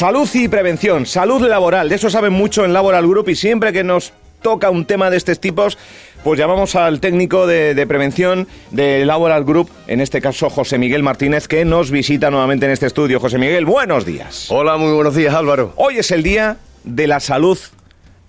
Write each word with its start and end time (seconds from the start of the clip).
Salud 0.00 0.30
y 0.32 0.48
prevención, 0.48 1.04
salud 1.04 1.46
laboral, 1.46 1.90
de 1.90 1.96
eso 1.96 2.08
saben 2.08 2.32
mucho 2.32 2.64
en 2.64 2.72
Laboral 2.72 3.06
Group 3.06 3.28
y 3.28 3.34
siempre 3.36 3.70
que 3.70 3.84
nos 3.84 4.14
toca 4.40 4.70
un 4.70 4.86
tema 4.86 5.10
de 5.10 5.18
estos 5.18 5.38
tipos, 5.40 5.76
pues 6.24 6.40
llamamos 6.40 6.74
al 6.74 7.00
técnico 7.00 7.46
de, 7.46 7.74
de, 7.74 7.86
prevención 7.86 8.48
de 8.70 9.04
Laboral 9.04 9.44
Group, 9.44 9.68
en 9.88 10.00
este 10.00 10.22
caso 10.22 10.48
José 10.48 10.78
Miguel 10.78 11.02
Martínez, 11.02 11.48
que 11.48 11.66
nos 11.66 11.90
visita 11.90 12.30
nuevamente 12.30 12.64
en 12.64 12.72
este 12.72 12.86
estudio. 12.86 13.20
José 13.20 13.36
Miguel, 13.36 13.66
buenos 13.66 14.06
días. 14.06 14.46
Hola, 14.50 14.78
muy 14.78 14.94
buenos 14.94 15.14
días 15.14 15.34
Álvaro. 15.34 15.74
Hoy 15.76 15.98
es 15.98 16.10
el 16.12 16.22
día 16.22 16.56
de 16.84 17.06
la 17.06 17.20
salud 17.20 17.58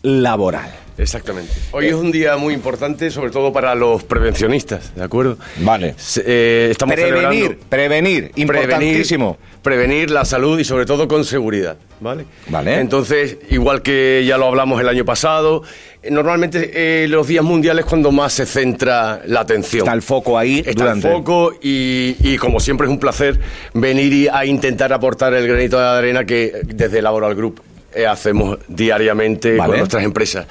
laboral. 0.02 0.74
Exactamente. 1.02 1.52
Hoy 1.72 1.88
es 1.88 1.94
un 1.94 2.12
día 2.12 2.38
muy 2.38 2.54
importante, 2.54 3.10
sobre 3.10 3.32
todo 3.32 3.52
para 3.52 3.74
los 3.74 4.04
prevencionistas, 4.04 4.96
¿de 4.96 5.04
acuerdo? 5.04 5.38
Vale. 5.58 5.96
Eh, 6.24 6.68
estamos 6.70 6.94
prevenir, 6.94 7.58
prevenir, 7.68 8.32
importantísimo. 8.36 9.38
Prevenir, 9.38 9.62
prevenir, 9.64 10.12
la 10.12 10.26
salud 10.26 10.60
y 10.60 10.64
sobre 10.64 10.86
todo 10.86 11.08
con 11.08 11.26
seguridad, 11.26 11.78
¿vale? 12.00 12.26
Vale. 12.50 12.80
Entonces, 12.80 13.38
igual 13.50 13.82
que 13.82 14.24
ya 14.28 14.38
lo 14.38 14.46
hablamos 14.46 14.80
el 14.80 14.88
año 14.88 15.04
pasado, 15.04 15.64
normalmente 16.08 16.72
eh, 16.74 17.08
los 17.08 17.26
días 17.28 17.44
mundiales 17.44 17.86
cuando 17.86 18.12
más 18.12 18.34
se 18.34 18.46
centra 18.46 19.22
la 19.26 19.40
atención. 19.40 19.82
Está 19.82 19.94
el 19.94 20.04
foco 20.04 20.38
ahí. 20.38 20.60
Está 20.60 20.84
durante... 20.84 21.08
el 21.08 21.14
foco 21.14 21.54
y, 21.62 22.16
y, 22.20 22.38
como 22.38 22.60
siempre 22.60 22.86
es 22.86 22.92
un 22.92 23.00
placer 23.00 23.40
venir 23.74 24.14
y 24.14 24.28
a 24.28 24.46
intentar 24.46 24.94
aportar 24.94 25.34
el 25.34 25.48
granito 25.48 25.80
de 25.80 25.86
arena 25.86 26.26
que 26.26 26.62
desde 26.64 27.02
Laboral 27.02 27.34
Group 27.34 27.62
eh, 27.94 28.08
hacemos 28.08 28.58
diariamente 28.68 29.58
Vale. 29.58 29.72
con 29.72 29.80
nuestras 29.80 30.04
empresas. 30.04 30.48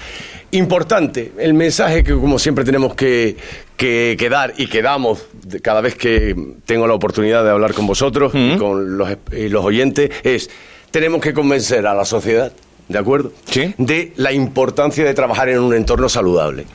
Importante, 0.53 1.33
el 1.39 1.55
mensaje 1.55 2.03
que 2.03 2.13
como 2.13 2.39
siempre 2.39 2.65
tenemos 2.65 2.95
que, 2.95 3.37
que, 3.77 4.17
que 4.19 4.29
dar 4.29 4.55
y 4.57 4.67
que 4.67 4.83
damos 4.83 5.25
cada 5.63 5.81
vez 5.81 5.95
que 5.95 6.35
tengo 6.67 6.89
la 6.89 6.95
oportunidad 6.95 7.45
de 7.45 7.51
hablar 7.51 7.73
con 7.73 7.87
vosotros 7.87 8.33
y 8.35 8.57
con 8.57 8.99
los, 8.99 9.09
y 9.31 9.49
los 9.49 9.65
oyentes 9.65 10.11
es, 10.25 10.51
tenemos 10.91 11.21
que 11.21 11.33
convencer 11.33 11.87
a 11.87 11.95
la 11.95 12.05
sociedad, 12.05 12.53
¿de 12.89 12.99
acuerdo? 12.99 13.33
Sí. 13.45 13.75
De 13.79 14.13
la 14.17 14.33
importancia 14.33 15.05
de 15.05 15.15
trabajar 15.15 15.49
en 15.51 15.61
un 15.61 15.73
entorno 15.73 16.09
saludable. 16.09 16.67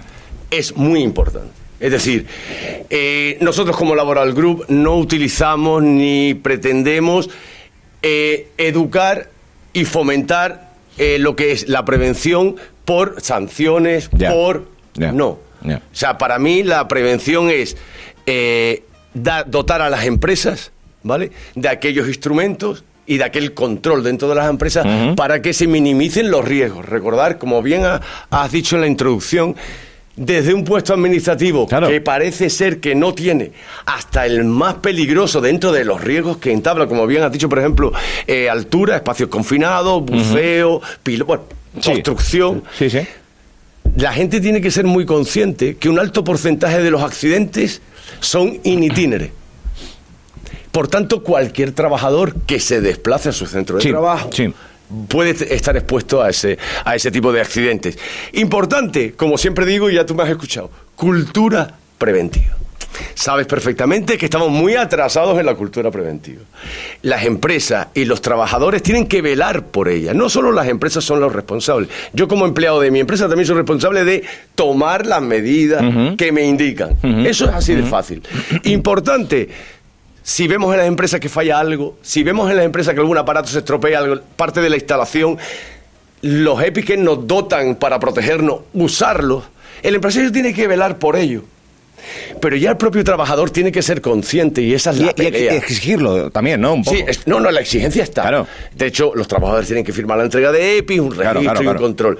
Es 0.52 0.78
muy 0.78 1.02
importante. 1.02 1.52
Es 1.80 1.91
decir, 1.91 2.25
eh, 2.89 3.38
nosotros 3.41 3.75
como 3.75 3.95
Laboral 3.95 4.33
Group 4.33 4.66
no 4.69 4.95
utilizamos 4.95 5.83
ni 5.83 6.33
pretendemos 6.33 7.30
eh, 8.02 8.47
educar 8.57 9.30
y 9.73 9.83
fomentar 9.83 10.72
eh, 10.97 11.17
lo 11.19 11.35
que 11.35 11.52
es 11.52 11.67
la 11.67 11.83
prevención 11.83 12.55
por 12.86 13.22
sanciones, 13.22 14.09
por... 14.31 14.67
No. 15.11 15.39
O 15.78 15.95
sea, 15.95 16.17
para 16.17 16.38
mí 16.39 16.64
la 16.64 16.88
prevención 16.88 17.50
es 17.50 17.75
eh, 18.25 18.83
da- 19.14 19.44
dotar 19.44 19.81
a 19.81 19.89
las 19.89 20.05
empresas, 20.05 20.72
¿vale? 21.03 21.31
De 21.56 21.67
aquellos 21.69 22.08
instrumentos 22.08 22.83
y 23.08 23.17
de 23.17 23.23
aquel 23.23 23.53
control 23.53 24.03
dentro 24.03 24.28
de 24.30 24.36
las 24.36 24.50
empresas 24.50 24.86
para 25.16 25.41
que 25.41 25.53
se 25.53 25.67
minimicen 25.67 26.31
los 26.31 26.45
riesgos. 26.45 26.86
Recordar, 26.86 27.38
como 27.38 27.61
bien 27.61 27.86
ha- 27.86 28.02
has 28.30 28.52
dicho 28.52 28.75
en 28.75 28.81
la 28.81 28.88
introducción, 28.88 29.56
desde 30.17 30.53
un 30.53 30.63
puesto 30.63 30.94
administrativo 30.94 31.67
Claro. 31.67 31.88
que 31.89 31.99
parece 32.02 32.49
ser 32.49 32.80
que 32.80 32.95
no 32.95 33.13
tiene 33.13 33.52
hasta 33.85 34.25
el 34.25 34.45
más 34.45 34.75
peligroso 34.75 35.41
dentro 35.41 35.72
de 35.72 35.83
los 35.83 36.02
riesgos 36.02 36.38
que 36.38 36.52
entabla, 36.52 36.88
como 36.88 37.05
bien 37.05 37.23
has 37.23 37.31
dicho, 37.31 37.49
por 37.49 37.59
ejemplo, 37.59 37.91
eh, 38.25 38.49
altura, 38.49 38.95
espacios 38.95 39.30
confinados, 39.30 40.03
buceo, 40.05 40.81
pilo- 41.03 41.25
bueno, 41.25 41.44
Sí. 41.80 41.91
construcción. 41.91 42.63
Sí, 42.77 42.89
sí. 42.89 42.99
La 43.97 44.13
gente 44.13 44.39
tiene 44.41 44.61
que 44.61 44.72
ser 44.72 44.85
muy 44.85 45.05
consciente 45.05 45.75
que 45.77 45.89
un 45.89 45.99
alto 45.99 46.23
porcentaje 46.23 46.81
de 46.81 46.91
los 46.91 47.02
accidentes 47.02 47.81
son 48.22 48.59
in 48.63 48.83
itinere. 48.83 49.31
Por 50.72 50.88
tanto, 50.89 51.23
cualquier 51.23 51.72
trabajador 51.72 52.35
que 52.41 52.59
se 52.59 52.81
desplace 52.81 53.29
a 53.29 53.31
su 53.31 53.45
centro 53.45 53.77
de 53.77 53.83
trabajo. 53.89 54.29
Puede 55.08 55.31
estar 55.53 55.75
expuesto 55.75 56.22
a 56.22 56.30
ese, 56.30 56.58
a 56.83 56.95
ese 56.95 57.11
tipo 57.11 57.31
de 57.31 57.41
accidentes. 57.41 57.97
Importante, 58.33 59.14
como 59.14 59.38
siempre 59.38 59.66
digo, 59.66 59.89
y 59.89 59.95
ya 59.95 60.05
tú 60.05 60.16
me 60.16 60.23
has 60.23 60.30
escuchado, 60.30 60.69
cultura 60.95 61.75
preventiva. 61.97 62.56
Sabes 63.13 63.47
perfectamente 63.47 64.18
que 64.18 64.25
estamos 64.25 64.50
muy 64.50 64.75
atrasados 64.75 65.38
en 65.40 65.46
la 65.46 65.56
cultura 65.56 65.91
preventiva. 65.91 66.41
Las 67.01 67.25
empresas 67.25 67.88
y 67.94 68.06
los 68.06 68.22
trabajadores 68.22 68.84
tienen 68.84 69.07
que 69.07 69.22
velar 69.22 69.66
por 69.66 69.90
ella. 69.90 70.13
No 70.13 70.29
solo 70.29 70.51
las 70.51 70.68
empresas 70.68 71.03
son 71.03 71.19
los 71.19 71.34
responsables. 71.34 71.90
Yo 72.13 72.28
como 72.28 72.46
empleado 72.46 72.79
de 72.79 72.91
mi 72.91 73.00
empresa 73.00 73.28
también 73.28 73.47
soy 73.47 73.57
responsable 73.57 74.06
de 74.06 74.23
tomar 74.56 75.06
las 75.06 75.22
medidas 75.22 75.84
que 76.17 76.31
me 76.31 76.46
indican. 76.46 76.96
Eso 77.25 77.46
es 77.46 77.52
así 77.52 77.75
de 77.75 77.84
fácil. 77.84 78.22
Importante, 78.63 79.50
si 80.28 80.47
vemos 80.47 80.72
en 80.74 80.80
las 80.80 80.88
empresas 80.88 81.19
que 81.19 81.30
falla 81.30 81.59
algo, 81.59 82.00
si 82.02 82.24
vemos 82.24 82.50
en 82.50 82.58
las 82.58 82.66
empresas 82.66 82.96
que 82.96 83.00
algún 83.00 83.16
aparato 83.18 83.47
se 83.47 83.59
estropea, 83.59 84.00
algo, 84.00 84.19
parte 84.36 84.59
de 84.59 84.69
la 84.72 84.75
instalación, 84.75 85.38
los 86.24 86.62
EPIs 86.63 86.84
que 86.86 86.97
nos 86.97 87.28
dotan 87.28 87.75
para 87.75 88.00
protegernos, 88.00 88.62
usarlos, 88.74 89.44
el 89.84 89.94
empresario 89.94 90.31
tiene 90.31 90.52
que 90.52 90.66
velar 90.68 90.97
por 90.97 91.16
ello. 91.16 91.44
Pero 92.41 92.56
ya 92.56 92.72
el 92.72 92.78
propio 92.78 93.03
trabajador 93.03 93.52
tiene 93.52 93.72
que 93.72 93.84
ser 93.84 94.02
consciente 94.02 94.62
y 94.64 94.74
esa 94.74 94.90
es 94.91 94.97
Y, 94.97 95.03
la 95.06 95.12
y 95.12 95.14
pelea. 95.14 95.53
exigirlo 95.53 96.31
también, 96.31 96.59
¿no? 96.59 96.74
Un 96.74 96.84
poco. 96.84 96.97
Sí, 96.97 97.03
es- 97.08 97.28
no, 97.28 97.40
no, 97.40 97.52
la 97.52 97.62
exigencia 97.62 98.02
está. 98.03 98.24
Claro. 98.24 98.47
De 98.75 98.88
hecho, 98.88 99.12
los 99.16 99.28
trabajadores 99.28 99.68
tienen 99.68 99.84
que 99.85 99.94
firmar 99.94 100.18
la 100.18 100.24
entrega 100.24 100.52
de 100.52 100.78
EPIs, 100.80 101.00
un 101.02 101.12
registro 101.12 101.41
Claro, 101.41 101.41
claro, 101.41 101.64
y 101.64 101.68
un 101.68 101.75
control. 101.78 102.19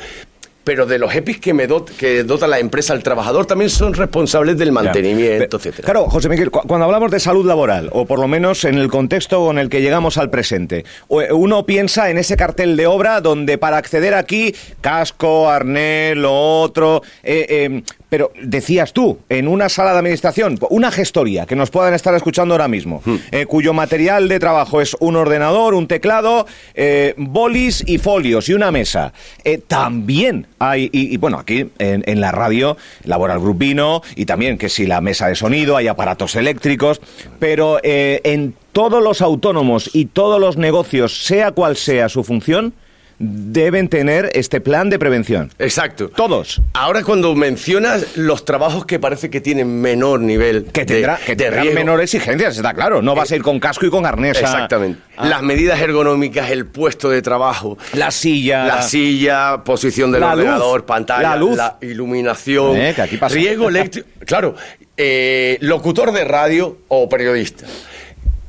Pero 0.66 0.86
de 0.86 1.00
los 1.00 1.16
EPIs 1.16 1.40
que, 1.40 1.54
me 1.54 1.68
dot- 1.68 1.92
que 1.96 2.24
dota 2.26 2.46
la 2.48 2.60
empresa 2.60 2.92
al 2.92 3.02
trabajador 3.04 3.46
también 3.46 3.70
son 3.70 3.94
responsables 3.94 4.58
del 4.58 4.74
mantenimiento, 4.74 5.56
etcétera. 5.58 5.86
Claro, 5.86 6.10
José 6.10 6.28
Miguel, 6.28 6.52
cu- 6.52 6.64
cuando 6.68 6.86
hablamos 6.86 7.10
de 7.12 7.20
salud 7.22 7.46
laboral, 7.46 7.90
o 7.94 8.06
por 8.06 8.20
lo 8.20 8.28
menos 8.28 8.66
en 8.66 8.76
el 8.80 8.90
contexto 8.90 9.46
con 9.46 9.58
el 9.60 9.70
que 9.70 9.82
llegamos 9.82 10.18
al 10.18 10.30
presente, 10.30 10.84
eh, 11.10 11.32
uno 11.32 11.66
piensa 11.66 12.10
en 12.10 12.18
ese 12.18 12.36
cartel 12.36 12.76
de 12.76 12.88
obra 12.88 13.22
donde 13.22 13.58
para 13.58 13.78
acceder 13.78 14.16
aquí, 14.16 14.54
casco, 14.82 15.50
arnés, 15.50 16.18
lo 16.18 16.34
otro, 16.62 17.02
eh, 17.24 17.46
eh, 17.48 17.84
pero 18.16 18.32
decías 18.42 18.94
tú, 18.94 19.20
en 19.28 19.46
una 19.46 19.68
sala 19.68 19.92
de 19.92 20.00
administración, 20.00 20.58
una 20.70 20.90
gestoría 20.90 21.46
que 21.46 21.54
nos 21.54 21.70
puedan 21.70 21.94
estar 21.94 22.16
escuchando 22.16 22.54
ahora 22.54 22.70
mismo, 22.70 23.02
Hmm. 23.04 23.16
eh, 23.30 23.46
cuyo 23.46 23.74
material 23.74 24.30
de 24.30 24.40
trabajo 24.40 24.80
es 24.80 24.96
un 25.02 25.18
ordenador, 25.18 25.74
un 25.74 25.86
teclado, 25.86 26.48
eh, 26.76 27.14
bolis 27.18 27.84
y 27.86 27.98
folios 27.98 28.48
y 28.48 28.54
una 28.54 28.72
mesa. 28.72 29.12
Eh, 29.44 29.58
también 29.58 30.48
hay, 30.60 30.90
y, 30.94 31.14
y, 31.14 31.18
bueno, 31.18 31.40
aquí 31.40 31.70
en, 31.78 32.04
en 32.06 32.22
la 32.22 32.32
radio, 32.32 32.78
Laboral 33.04 33.42
Group 33.42 33.58
vino, 33.58 34.02
y 34.16 34.26
también 34.26 34.58
que 34.58 34.70
si 34.70 34.86
la 34.86 35.02
mesa 35.02 35.28
de 35.28 35.36
sonido, 35.36 35.76
hay 35.76 35.90
aparatos 35.90 36.38
eléctricos, 36.38 37.02
pero 37.38 37.80
en 37.84 38.54
todos 38.72 39.04
los 39.04 39.22
autónomos 39.22 39.90
y 39.94 40.06
todos 40.06 40.40
los 40.40 40.56
negocios, 40.56 41.26
sea 41.26 41.52
cual 41.52 41.76
sea 41.76 42.08
su 42.08 42.24
función, 42.24 42.76
deben 43.18 43.88
tener 43.88 44.30
este 44.34 44.60
plan 44.62 44.90
de 44.90 45.00
prevención. 45.00 45.52
Exacto. 45.60 46.10
Todos. 46.10 46.62
Ahora 46.74 47.02
cuando 47.04 47.34
mencionas 47.36 48.18
los 48.18 48.44
trabajos 48.46 48.86
que 48.86 49.00
parece 49.00 49.30
que 49.30 49.40
tienen 49.42 49.80
menor 49.82 50.20
nivel 50.20 50.66
Que, 50.66 50.82
de- 50.82 50.86
tendrá, 50.96 51.18
que 51.18 51.36
tendrán 51.36 51.64
riesgo. 51.64 51.80
menores 51.80 52.14
exigencias, 52.14 52.58
está 52.58 52.74
claro. 52.74 53.02
No 53.02 53.16
vas 53.16 53.32
a 53.32 53.36
ir 53.38 53.42
con 53.42 53.60
casco 53.60 53.86
y 53.86 53.90
con 53.90 54.06
arnés. 54.06 54.38
Exactamente. 54.40 55.00
Las 55.22 55.42
medidas 55.44 55.80
ergonómicas, 55.80 56.50
el 56.52 56.66
puesto 56.66 57.10
de 57.10 57.22
trabajo, 57.22 57.78
la 57.94 58.12
silla. 58.12 58.66
la 58.66 58.82
silla, 58.82 59.64
posición 59.64 60.12
del 60.12 60.22
La 60.22 60.32
luz. 60.36 60.40
ordenador, 60.44 60.86
pantalla, 60.86 61.30
La 61.30 61.36
luz. 61.38 61.58
iluminación, 61.82 62.76
Eh, 62.76 62.94
que 62.96 63.02
aquí 63.02 63.18
pasa. 63.18 63.36
riesgo 63.36 63.70
eléctrico. 63.70 64.08
Claro, 64.26 64.56
eh, 64.98 65.58
locutor 65.62 66.12
de 66.12 66.24
radio 66.26 66.80
o 66.88 67.08
periodista. 67.08 67.66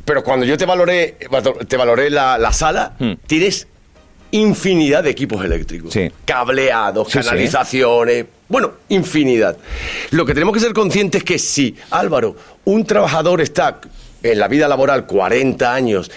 Pero 0.05 0.23
cuando 0.25 0.47
yo 0.47 0.57
te 0.57 0.65
valoré, 0.65 1.17
te 1.69 1.77
valoré 1.77 2.09
la, 2.11 2.39
la 2.39 2.53
sala, 2.53 2.95
Hmm. 2.99 3.13
tienes 3.27 3.67
infinidad 4.31 5.05
de 5.05 5.11
equipos 5.11 5.45
eléctricos. 5.45 5.93
Sí. 5.93 6.11
Cableados, 6.25 7.09
Sí, 7.09 7.19
sí. 7.21 7.25
canalizaciones, 7.25 8.27
bueno, 8.49 8.73
infinidad. 8.89 9.57
Lo 10.11 10.25
que 10.27 10.35
tenemos 10.35 10.55
que 10.55 10.61
ser 10.61 10.73
conscientes 10.73 11.21
es 11.21 11.25
que 11.25 11.39
si, 11.39 11.75
Álvaro, 11.91 12.37
un 12.65 12.85
trabajador 12.85 13.41
está 13.41 13.81
en 14.23 14.39
la 14.39 14.49
vida 14.49 14.69
laboral 14.69 15.07
40 15.07 15.73
años 15.73 16.11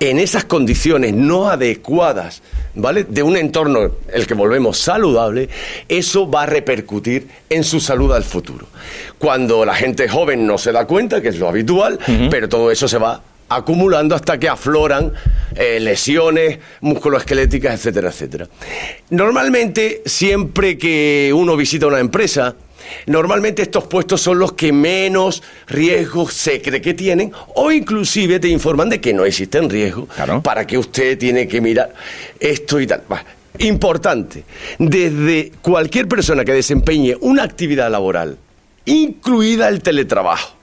en 0.00 0.18
esas 0.18 0.44
condiciones 0.44 1.14
no 1.14 1.48
adecuadas, 1.48 2.42
¿vale? 2.74 3.04
De 3.04 3.22
un 3.22 3.36
entorno, 3.36 3.92
el 4.12 4.26
que 4.26 4.34
volvemos 4.34 4.78
saludable, 4.78 5.48
eso 5.88 6.28
va 6.28 6.42
a 6.42 6.46
repercutir 6.46 7.28
en 7.48 7.62
su 7.62 7.80
salud 7.80 8.12
al 8.12 8.24
futuro. 8.24 8.66
Cuando 9.18 9.64
la 9.64 9.74
gente 9.76 10.08
joven 10.08 10.44
no 10.46 10.58
se 10.58 10.72
da 10.72 10.86
cuenta, 10.86 11.22
que 11.22 11.28
es 11.28 11.38
lo 11.38 11.48
habitual, 11.48 11.98
pero 12.30 12.48
todo 12.48 12.70
eso 12.72 12.88
se 12.88 12.98
va 12.98 13.22
acumulando 13.48 14.14
hasta 14.14 14.38
que 14.38 14.48
afloran 14.48 15.12
eh, 15.54 15.78
lesiones 15.80 16.58
musculoesqueléticas, 16.80 17.74
etcétera, 17.74 18.08
etcétera. 18.10 18.48
Normalmente, 19.10 20.02
siempre 20.04 20.76
que 20.78 21.32
uno 21.34 21.56
visita 21.56 21.86
una 21.86 22.00
empresa, 22.00 22.56
Normalmente 23.06 23.62
estos 23.62 23.84
puestos 23.88 24.20
son 24.20 24.38
los 24.38 24.52
que 24.52 24.72
menos 24.72 25.42
riesgos 25.66 26.32
se 26.32 26.62
cree 26.62 26.80
que 26.80 26.94
tienen 26.94 27.32
o 27.56 27.72
inclusive 27.72 28.38
te 28.38 28.46
informan 28.46 28.88
de 28.88 29.00
que 29.00 29.12
no 29.12 29.24
existen 29.24 29.68
riesgos 29.68 30.08
Claro. 30.14 30.40
para 30.40 30.66
que 30.66 30.78
usted 30.78 31.18
tiene 31.18 31.48
que 31.48 31.60
mirar 31.60 31.92
esto 32.38 32.78
y 32.78 32.86
tal. 32.86 33.02
Bah, 33.08 33.24
Importante, 33.58 34.44
desde 34.78 35.50
cualquier 35.62 36.06
persona 36.08 36.44
que 36.44 36.52
desempeñe 36.52 37.16
una 37.20 37.42
actividad 37.42 37.90
laboral, 37.90 38.36
incluida 38.84 39.68
el 39.68 39.82
teletrabajo, 39.82 40.55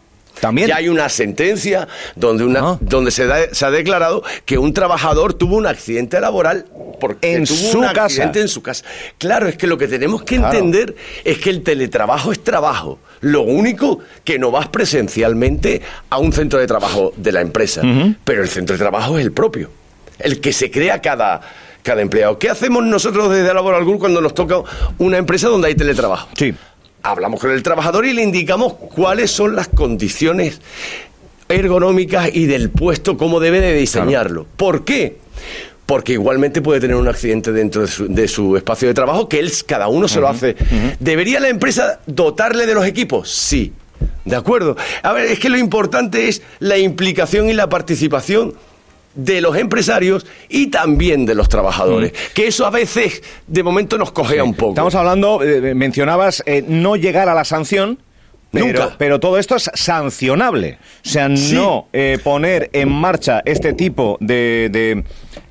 También. 0.43 0.67
Ya 0.67 0.75
hay 0.75 0.89
una 0.89 1.07
sentencia 1.09 1.87
donde, 2.15 2.43
una, 2.43 2.59
Ah. 2.59 2.77
donde 2.81 3.11
se, 3.11 3.25
da- 3.25 3.53
se 3.53 3.65
ha 3.65 3.71
declarado 3.71 4.23
que 4.45 4.57
un 4.57 4.73
trabajador 4.73 5.33
tuvo 5.33 5.55
un 5.55 5.65
accidente 5.67 6.19
laboral 6.19 6.65
porque 6.99 7.33
En 7.33 7.45
tuvo 7.45 7.57
su 7.71 7.79
un 7.79 7.85
casa. 7.87 8.03
accidente 8.03 8.41
en 8.41 8.47
su 8.49 8.61
casa. 8.61 8.83
Claro, 9.17 9.47
es 9.47 9.55
que 9.57 9.67
lo 9.67 9.77
que 9.77 9.87
tenemos 9.87 10.23
que 10.23 10.35
Claro. 10.37 10.53
entender 10.53 10.95
es 11.23 11.37
que 11.37 11.49
el 11.49 11.63
teletrabajo 11.63 12.31
es 12.33 12.43
trabajo. 12.43 12.99
Lo 13.21 13.41
único 13.43 13.99
que 14.25 14.37
no 14.37 14.51
vas 14.51 14.67
presencialmente 14.67 15.81
a 16.09 16.17
un 16.17 16.33
centro 16.33 16.59
de 16.59 16.67
trabajo 16.67 17.13
de 17.15 17.31
la 17.31 17.41
empresa, 17.41 17.81
pero 18.25 18.41
el 18.43 18.49
centro 18.49 18.73
de 18.75 18.79
trabajo 18.79 19.17
es 19.17 19.23
el 19.25 19.31
propio, 19.31 19.69
el 20.19 20.41
que 20.41 20.51
se 20.51 20.69
crea 20.69 21.01
cada, 21.01 21.39
cada 21.83 22.01
empleado. 22.01 22.37
¿Qué 22.37 22.49
hacemos 22.49 22.83
nosotros 22.83 23.29
desde 23.31 23.53
Laboral 23.53 23.83
Group 23.85 23.99
cuando 23.99 24.19
nos 24.21 24.33
toca 24.33 24.57
una 24.97 25.17
empresa 25.17 25.47
donde 25.47 25.67
hay 25.69 25.75
teletrabajo? 25.75 26.27
Sí. 26.37 26.53
Hablamos 27.05 27.41
con 27.41 27.51
el 27.51 27.61
trabajador 27.63 28.05
y 28.05 28.13
le 28.13 28.23
indicamos 28.23 28.73
cuáles 28.73 29.29
son 29.29 29.57
las 29.57 29.67
condiciones 29.67 30.61
ergonómicas 31.49 32.29
y 32.33 32.45
del 32.45 32.69
puesto, 32.69 33.17
cómo 33.17 33.41
debe 33.41 33.59
de 33.59 33.73
diseñarlo. 33.73 34.47
¿Por 34.55 34.85
qué? 34.85 35.17
Porque 35.85 36.13
igualmente 36.13 36.61
puede 36.61 36.79
tener 36.79 36.95
un 36.95 37.09
accidente 37.09 37.51
dentro 37.51 37.81
de 37.81 37.87
su, 37.89 38.07
de 38.07 38.27
su 38.29 38.55
espacio 38.55 38.87
de 38.87 38.93
trabajo, 38.93 39.27
que 39.27 39.39
él 39.39 39.51
cada 39.65 39.89
uno 39.89 40.07
se 40.07 40.21
lo 40.21 40.29
hace. 40.29 40.55
¿Debería 41.01 41.41
la 41.41 41.49
empresa 41.49 41.99
dotarle 42.05 42.65
de 42.65 42.73
los 42.73 42.85
equipos? 42.85 43.29
Sí. 43.29 43.73
¿De 44.23 44.37
acuerdo? 44.37 44.77
A 45.01 45.11
ver, 45.11 45.25
es 45.25 45.39
que 45.39 45.49
lo 45.49 45.57
importante 45.57 46.29
es 46.29 46.41
la 46.59 46.77
implicación 46.77 47.49
y 47.49 47.53
la 47.53 47.67
participación 47.67 48.53
de 49.15 49.41
los 49.41 49.55
empresarios 49.57 50.25
y 50.49 50.67
también 50.67 51.25
de 51.25 51.35
los 51.35 51.49
trabajadores. 51.49 52.13
Que 52.33 52.47
eso 52.47 52.65
a 52.65 52.69
veces, 52.71 53.21
de 53.47 53.63
momento, 53.63 53.97
nos 53.97 54.11
cogea 54.11 54.43
un 54.43 54.53
poco. 54.55 54.71
Estamos 54.71 54.95
hablando, 54.95 55.43
eh, 55.43 55.73
mencionabas 55.75 56.41
eh, 56.45 56.63
no 56.67 56.95
llegar 56.95 57.29
a 57.29 57.33
la 57.35 57.43
sanción. 57.45 57.99
Pero, 58.51 58.65
Nunca. 58.67 58.95
pero 58.99 59.19
todo 59.19 59.39
esto 59.39 59.55
es 59.55 59.67
sancionable. 59.73 60.77
O 61.03 61.09
sea, 61.09 61.27
Sí. 61.35 61.55
no 61.55 61.87
eh, 61.91 62.19
poner 62.23 62.69
en 62.73 62.87
marcha 62.87 63.41
este 63.45 63.73
tipo 63.73 64.15
de, 64.19 64.69
de, 64.71 65.03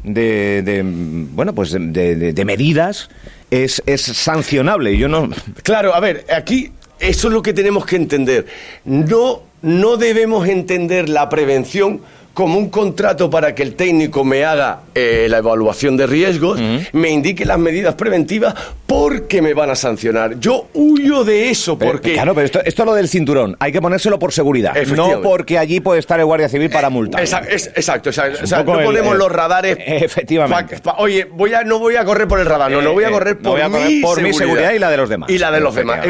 de- 0.05 0.63
de, 0.63 0.83
mm, 0.85 1.35
bueno, 1.35 1.53
pues 1.53 1.73
de, 1.73 1.81
de- 2.15 2.33
de 2.33 2.45
medidas 2.45 3.09
es, 3.51 3.83
es 3.87 4.03
sancionable. 4.03 4.97
Yo 4.97 5.09
no. 5.09 5.29
Claro, 5.65 5.97
a 5.97 6.01
ver, 6.01 6.25
aquí 6.33 6.71
eso 7.01 7.27
es 7.27 7.35
lo 7.35 7.43
que 7.43 7.53
tenemos 7.53 7.85
que 7.87 7.97
entender. 7.97 8.47
No, 8.85 9.43
no 9.63 9.97
debemos 9.97 10.47
entender 10.49 11.09
la 11.09 11.29
prevención 11.29 12.03
como 12.35 12.59
un 12.59 12.71
contrato 12.71 13.29
para 13.29 13.55
que 13.55 13.63
el 13.63 13.75
técnico 13.75 14.25
me 14.25 14.45
haga 14.45 14.81
eh, 14.95 15.27
la 15.29 15.39
evaluación 15.39 15.97
de 15.97 16.07
riesgos, 16.07 16.59
me 16.93 17.11
indique 17.11 17.45
las 17.45 17.59
medidas 17.59 17.95
preventivas 17.95 18.55
porque 18.87 19.43
me 19.43 19.53
van 19.55 19.71
a 19.71 19.75
sancionar. 19.75 20.39
Yo 20.41 20.69
huyo 20.75 21.25
de 21.25 21.51
eso 21.51 21.79
Pero, 21.79 21.93
porque... 21.93 22.15
Claro, 22.15 22.35
pero 22.35 22.45
esto, 22.47 22.61
esto 22.65 22.83
es 22.83 22.87
lo 22.87 22.95
del 22.95 23.09
cinturón. 23.09 23.57
Hay 23.61 23.71
que 23.73 23.81
ponérselo 23.83 24.19
por 24.19 24.33
seguridad. 24.33 24.75
No 24.97 25.21
porque 25.23 25.59
allí 25.59 25.81
puede 25.81 26.01
estar 26.01 26.19
el 26.21 26.27
Guardia 26.27 26.49
Civil 26.49 26.71
para 26.71 26.89
multar. 26.91 27.23
Esa- 27.23 27.41
es- 27.41 27.69
exacto, 27.75 28.09
exacto. 28.11 28.41
O 28.43 28.47
sea, 28.47 28.63
no 28.63 28.79
el- 28.79 28.85
ponemos 28.87 29.13
el- 29.13 29.19
los 29.19 29.31
radares. 29.31 29.77
Efectivamente. 29.87 30.79
pa- 30.79 30.95
pa- 30.97 31.03
oye, 31.03 31.25
voy 31.31 31.53
a, 31.55 31.65
no 31.65 31.79
voy 31.79 31.97
a 31.97 32.05
correr 32.05 32.29
por 32.29 32.41
el 32.41 32.47
radar, 32.47 32.71
no, 32.71 32.81
no 32.81 32.93
voy 32.93 33.05
a 33.05 33.09
Eh, 33.09 33.13
correr 33.13 33.37
no 33.37 33.43
por, 33.43 33.53
voy 33.53 33.61
a 33.61 33.69
correr 33.69 33.89
mi, 33.89 34.01
por 34.01 34.23
mi 34.23 34.33
seguridad 34.33 34.73
y 34.73 34.79
la 34.79 34.91
de 34.91 34.97
los 34.97 35.09
demás. 35.09 35.31
Y 35.31 35.39
la 35.39 35.51
de 35.51 35.61
los 35.61 35.75
demás. 35.75 36.01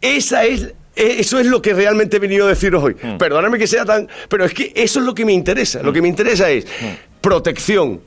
Esa 0.00 0.44
es. 0.44 0.74
Eh, 0.96 1.16
Eso 1.20 1.38
es 1.38 1.46
lo 1.46 1.60
que 1.62 1.72
realmente 1.74 2.16
he 2.16 2.20
venido 2.20 2.46
a 2.46 2.48
deciros 2.48 2.82
hoy. 2.82 2.96
Mm. 3.00 3.16
Perdóname 3.18 3.58
que 3.58 3.66
sea 3.66 3.84
tan. 3.84 4.08
Pero 4.28 4.44
es 4.44 4.52
que 4.54 4.72
eso 4.74 4.98
es 5.00 5.06
lo 5.06 5.14
que 5.14 5.24
me 5.24 5.32
interesa. 5.32 5.82
Lo 5.82 5.92
que 5.92 6.02
me 6.02 6.08
interesa 6.08 6.50
es 6.50 6.64
Mm. 6.64 7.20
protección, 7.20 8.00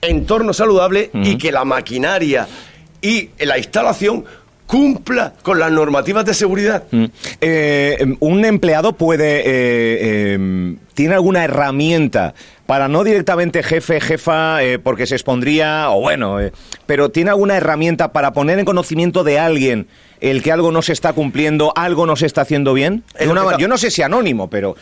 entorno 0.00 0.52
saludable 0.52 1.10
y 1.14 1.36
que 1.38 1.50
la 1.52 1.64
maquinaria 1.64 2.46
y 3.02 3.30
la 3.40 3.58
instalación 3.58 4.24
cumpla 4.68 5.32
con 5.42 5.58
las 5.58 5.72
normativas 5.72 6.24
de 6.24 6.34
seguridad. 6.34 6.84
Mm. 6.92 7.04
Eh, 7.40 8.14
un 8.20 8.44
empleado 8.44 8.92
puede. 8.92 9.38
eh, 9.40 9.44
eh, 10.36 10.74
¿Tiene 10.94 11.14
alguna 11.14 11.44
herramienta 11.44 12.34
para 12.66 12.88
no 12.88 13.04
directamente 13.04 13.62
jefe, 13.62 14.00
jefa, 14.00 14.62
eh, 14.64 14.78
porque 14.80 15.06
se 15.06 15.14
expondría, 15.14 15.90
o 15.90 16.00
bueno, 16.00 16.38
pero 16.86 17.08
tiene 17.10 17.30
alguna 17.30 17.56
herramienta 17.56 18.12
para 18.12 18.32
poner 18.32 18.58
en 18.58 18.64
conocimiento 18.64 19.22
de 19.24 19.38
alguien 19.38 19.86
el 20.20 20.42
que 20.42 20.50
algo 20.52 20.72
no 20.72 20.82
se 20.82 20.92
está 20.92 21.12
cumpliendo, 21.12 21.72
algo 21.76 22.04
no 22.04 22.16
se 22.16 22.26
está 22.26 22.40
haciendo 22.42 22.74
bien? 22.74 23.04
Una 23.30 23.42
está- 23.44 23.58
yo 23.58 23.68
no 23.68 23.78
sé 23.78 23.90
si 23.92 24.02
anónimo, 24.02 24.50
pero. 24.50 24.74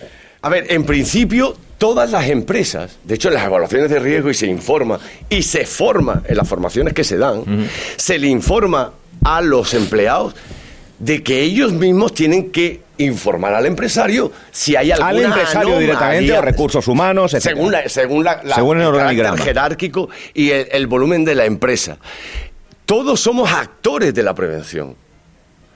A 0.42 0.48
ver, 0.48 0.66
en 0.72 0.84
principio, 0.84 1.54
todas 1.76 2.10
las 2.10 2.28
empresas, 2.30 2.98
de 3.04 3.14
hecho, 3.16 3.28
en 3.28 3.34
las 3.34 3.44
evaluaciones 3.44 3.90
de 3.90 3.98
riesgo 3.98 4.30
y 4.30 4.34
se 4.34 4.46
informa, 4.46 4.98
y 5.28 5.42
se 5.42 5.66
forma 5.66 6.22
en 6.26 6.36
las 6.36 6.48
formaciones 6.48 6.94
que 6.94 7.04
se 7.04 7.18
dan, 7.18 7.42
se 7.96 8.18
le 8.18 8.28
informa 8.28 8.90
a 9.24 9.40
los 9.40 9.74
empleados 9.74 10.34
de 10.98 11.22
que 11.22 11.42
ellos 11.42 11.72
mismos 11.72 12.14
tienen 12.14 12.50
que 12.50 12.80
informar 12.98 13.52
al 13.54 13.66
empresario 13.66 14.32
si 14.50 14.74
hay 14.76 14.90
alguna 14.92 15.08
Al 15.10 15.18
empresario 15.20 15.60
anomalía. 15.60 15.80
directamente 15.80 16.32
o 16.32 16.40
recursos 16.42 16.88
humanos, 16.88 17.34
etcétera. 17.34 17.54
Según, 17.56 17.72
la- 17.72 17.88
según, 17.88 18.24
la- 18.24 18.40
la- 18.42 18.54
Según 18.54 18.78
el 18.78 18.84
carácter 18.84 19.00
organigrama. 19.02 19.36
jerárquico 19.38 20.08
y 20.32 20.50
el, 20.50 20.68
el 20.72 20.86
volumen 20.86 21.24
de 21.24 21.34
la 21.34 21.44
empresa. 21.44 21.98
Todos 22.86 23.20
somos 23.20 23.50
actores 23.52 24.14
de 24.14 24.22
la 24.22 24.34
prevención. 24.34 24.96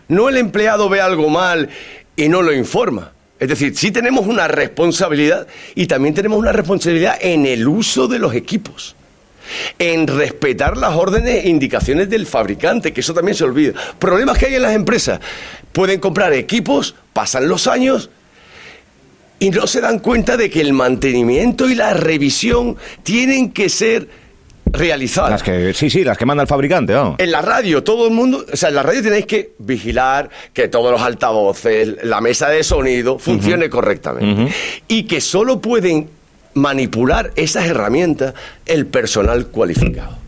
No 0.09 0.29
el 0.29 0.37
empleado 0.39 0.89
ve 0.89 1.01
algo 1.01 1.29
mal 1.29 1.69
y 2.17 2.29
no 2.29 2.41
lo 2.43 2.53
informa. 2.53 3.13
Es 3.39 3.49
decir, 3.49 3.77
sí 3.77 3.91
tenemos 3.91 4.27
una 4.27 4.49
responsabilidad 4.49 5.47
y 5.75 5.87
también 5.87 6.15
tenemos 6.15 6.39
una 6.39 6.53
responsabilidad 6.53 7.17
en 7.21 7.47
el 7.47 7.67
uso 7.69 8.07
de 8.09 8.19
los 8.19 8.35
equipos. 8.35 8.97
En 9.79 10.06
respetar 10.06 10.76
las 10.76 10.94
órdenes 10.94 11.44
e 11.44 11.49
indicaciones 11.49 12.08
del 12.11 12.26
fabricante, 12.26 12.93
que 12.93 13.00
eso 13.00 13.14
también 13.14 13.37
se 13.37 13.44
olvida. 13.44 13.73
Problemas 13.99 14.38
que 14.38 14.47
hay 14.47 14.55
en 14.55 14.62
las 14.62 14.75
empresas. 14.75 15.20
Pueden 15.73 16.00
comprar 16.00 16.32
equipos, 16.32 16.94
pasan 17.12 17.49
los 17.49 17.67
años 17.67 18.11
y 19.38 19.50
no 19.50 19.67
se 19.67 19.81
dan 19.81 19.99
cuenta 19.99 20.37
de 20.37 20.50
que 20.50 20.61
el 20.61 20.73
mantenimiento 20.73 21.69
y 21.69 21.75
la 21.75 21.94
revisión 21.94 22.76
tienen 23.02 23.52
que 23.52 23.69
ser 23.69 24.08
realizadas. 24.67 25.31
Las 25.31 25.43
que, 25.43 25.75
sí, 25.75 25.91
sí, 25.91 26.05
las 26.05 26.17
que 26.17 26.26
manda 26.26 26.43
el 26.43 26.49
fabricante. 26.49 26.94
En 27.19 27.31
la 27.31 27.43
radio, 27.43 27.82
todo 27.82 28.06
el 28.06 28.12
mundo, 28.12 28.44
o 28.53 28.56
sea, 28.56 28.69
en 28.69 28.75
la 28.76 28.82
radio 28.82 29.03
tenéis 29.03 29.26
que 29.26 29.53
vigilar 29.58 30.29
que 30.53 30.69
todos 30.69 30.93
los 30.93 31.00
altavoces, 31.00 32.05
la 32.05 32.20
mesa 32.20 32.49
de 32.50 32.62
sonido 32.62 33.19
funcione 33.19 33.69
correctamente. 33.69 34.53
Y 34.88 35.05
que 35.05 35.20
solo 35.20 35.61
pueden 35.61 36.08
manipular 36.55 37.32
esas 37.37 37.67
herramientas 37.67 38.35
el 38.67 38.87
personal 38.87 39.47
cualificado. 39.47 40.19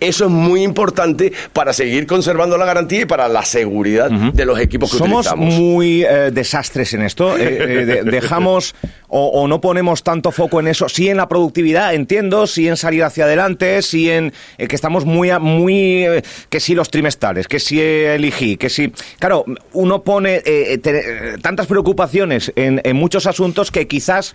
Eso 0.00 0.24
es 0.26 0.30
muy 0.30 0.62
importante 0.62 1.32
para 1.52 1.72
seguir 1.72 2.06
conservando 2.06 2.56
la 2.58 2.64
garantía 2.64 3.02
y 3.02 3.04
para 3.06 3.28
la 3.28 3.44
seguridad 3.44 4.10
de 4.10 4.44
los 4.44 4.58
equipos 4.60 4.90
que 4.92 4.98
Somos 4.98 5.26
utilizamos. 5.26 5.54
muy 5.54 6.04
eh, 6.04 6.30
desastres 6.32 6.94
en 6.94 7.02
esto. 7.02 7.36
eh, 7.36 7.42
eh, 7.82 7.84
de- 7.86 8.02
dejamos 8.18 8.74
o, 9.08 9.26
o 9.28 9.48
no 9.48 9.60
ponemos 9.60 10.02
tanto 10.02 10.30
foco 10.32 10.60
en 10.60 10.68
eso. 10.68 10.88
Sí 10.88 11.08
en 11.08 11.16
la 11.16 11.28
productividad, 11.28 11.94
entiendo. 11.94 12.46
Sí 12.46 12.68
en 12.68 12.76
salir 12.76 13.04
hacia 13.04 13.24
adelante. 13.24 13.82
Sí 13.82 14.10
en 14.10 14.32
que 14.56 14.74
estamos 14.74 15.04
muy, 15.04 15.30
muy 15.40 16.06
que 16.50 16.60
sí 16.60 16.74
los 16.74 16.90
trimestrales, 16.90 17.48
que 17.48 17.58
sí 17.60 17.80
elegí, 17.80 18.56
que 18.56 18.68
sí. 18.68 18.92
Claro, 19.18 19.44
uno 19.72 20.02
pone 20.02 20.40
te- 20.40 21.38
tantas 21.42 21.66
preocupaciones 21.66 22.52
en, 22.56 22.80
en 22.84 22.96
muchos 22.96 23.26
asuntos 23.26 23.70
que 23.70 23.86
quizás, 23.86 24.34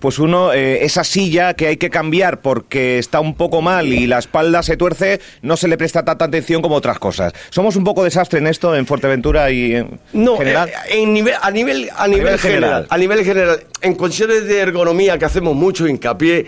pues 0.00 0.18
uno 0.18 0.52
esa 0.52 1.04
silla 1.04 1.54
que 1.54 1.66
hay 1.68 1.76
que 1.76 1.90
cambiar 1.90 2.40
porque 2.40 2.98
está 2.98 3.20
un 3.20 3.34
poco 3.34 3.62
mal 3.62 3.92
y 3.92 4.06
la 4.06 4.18
espalda 4.18 4.62
se 4.68 4.76
tuerce, 4.76 5.20
no 5.42 5.56
se 5.56 5.66
le 5.66 5.76
presta 5.76 6.04
tanta 6.04 6.26
atención 6.26 6.62
como 6.62 6.76
otras 6.76 6.98
cosas. 6.98 7.32
Somos 7.50 7.74
un 7.76 7.84
poco 7.84 8.04
desastre 8.04 8.38
en 8.38 8.46
esto 8.46 8.74
en 8.76 8.86
Fuerteventura 8.86 9.50
y 9.50 9.74
en 9.74 9.98
No, 10.12 10.36
general. 10.36 10.68
eh, 10.68 10.72
en 11.02 11.12
nivel, 11.12 11.34
a 11.40 11.50
nivel, 11.50 11.90
a 11.96 12.06
nivel, 12.06 12.24
nivel 12.24 12.38
general, 12.38 12.60
general. 12.62 12.86
A 12.90 12.98
nivel 12.98 13.24
general. 13.24 13.60
En 13.80 13.94
cuestiones 13.94 14.46
de 14.46 14.58
ergonomía 14.60 15.18
que 15.18 15.24
hacemos 15.24 15.54
mucho 15.56 15.86
hincapié, 15.88 16.46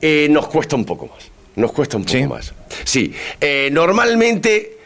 eh, 0.00 0.26
nos 0.30 0.48
cuesta 0.48 0.76
un 0.76 0.84
poco 0.84 1.06
más. 1.06 1.30
Nos 1.54 1.72
cuesta 1.72 1.96
un 1.96 2.04
poco 2.04 2.16
¿Sí? 2.18 2.26
más. 2.26 2.52
Sí. 2.84 3.14
eh, 3.40 3.68
normalmente. 3.72 4.78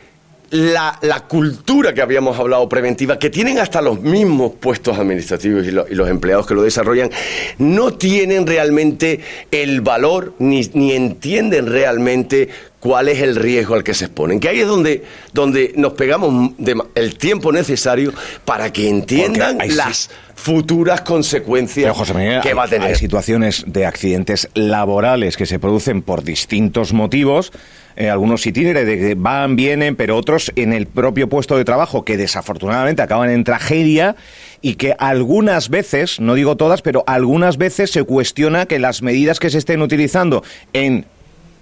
La, 0.51 0.97
la 1.03 1.21
cultura 1.27 1.93
que 1.93 2.01
habíamos 2.01 2.39
hablado 2.39 2.69
preventiva, 2.69 3.19
que 3.19 3.31
tienen 3.31 3.59
hasta 3.59 3.83
los 3.83 4.01
mismos 4.01 4.53
puestos 4.61 4.97
administrativos 4.97 5.67
y, 5.67 5.73
lo- 5.73 5.89
y 5.89 5.95
los 5.97 6.09
empleados 6.09 6.47
que 6.47 6.55
lo 6.55 6.63
desarrollan, 6.63 7.11
no 7.59 7.93
tienen 7.95 8.47
realmente 8.47 9.21
el 9.51 9.81
valor 9.81 10.35
ni, 10.39 10.63
ni 10.75 10.93
entienden 10.93 11.67
realmente 11.67 12.49
cuál 12.79 13.09
es 13.09 13.21
el 13.23 13.35
riesgo 13.35 13.75
al 13.75 13.83
que 13.83 13.93
se 13.93 14.05
exponen. 14.05 14.39
Que 14.39 14.49
ahí 14.49 14.61
es 14.61 14.69
donde, 14.69 15.03
donde 15.33 15.73
nos 15.77 15.95
pegamos 15.95 16.53
de 16.59 16.77
el 16.95 17.19
tiempo 17.19 17.51
necesario 17.51 18.13
para 18.45 18.73
que 18.73 18.89
entiendan 18.89 19.61
hay 19.61 19.71
sí- 19.71 19.77
las 19.77 20.11
futuras 20.37 21.01
consecuencias 21.01 21.85
Pero, 21.87 21.95
José 21.95 22.15
Miguel, 22.15 22.41
que 22.43 22.51
hay, 22.51 22.55
va 22.55 22.65
a 22.65 22.69
tener. 22.69 22.89
hay 22.91 22.95
situaciones 22.95 23.65
de 23.67 23.85
accidentes 23.85 24.49
laborales 24.55 25.37
que 25.37 25.47
se 25.47 25.59
producen 25.59 26.03
por 26.03 26.23
distintos 26.23 26.93
motivos. 26.93 27.51
Eh, 27.97 28.11
algunos 28.11 28.47
itineres 28.47 28.87
de 28.87 28.99
que 28.99 29.15
van, 29.15 29.57
vienen, 29.57 29.97
pero 29.97 30.17
otros 30.17 30.53
en 30.55 30.73
el 30.73 30.87
propio 30.87 31.29
puesto 31.29 31.57
de 31.57 31.65
trabajo 31.65 32.05
que 32.05 32.17
desafortunadamente 32.17 33.03
acaban 33.03 33.31
en 33.31 33.43
tragedia 33.43 34.17
y 34.61 34.75
que 34.75 34.95
algunas 34.99 35.71
veces, 35.71 36.21
no 36.21 36.35
digo 36.35 36.57
todas, 36.57 36.83
pero 36.83 37.05
algunas 37.07 37.57
veces 37.57 37.91
se 37.91 38.05
cuestiona 38.05 38.67
que 38.67 38.79
las 38.79 39.01
medidas 39.01 39.41
que 39.41 39.49
se 39.49 39.59
estén 39.59 39.81
utilizando 39.81 40.45
en 40.73 41.07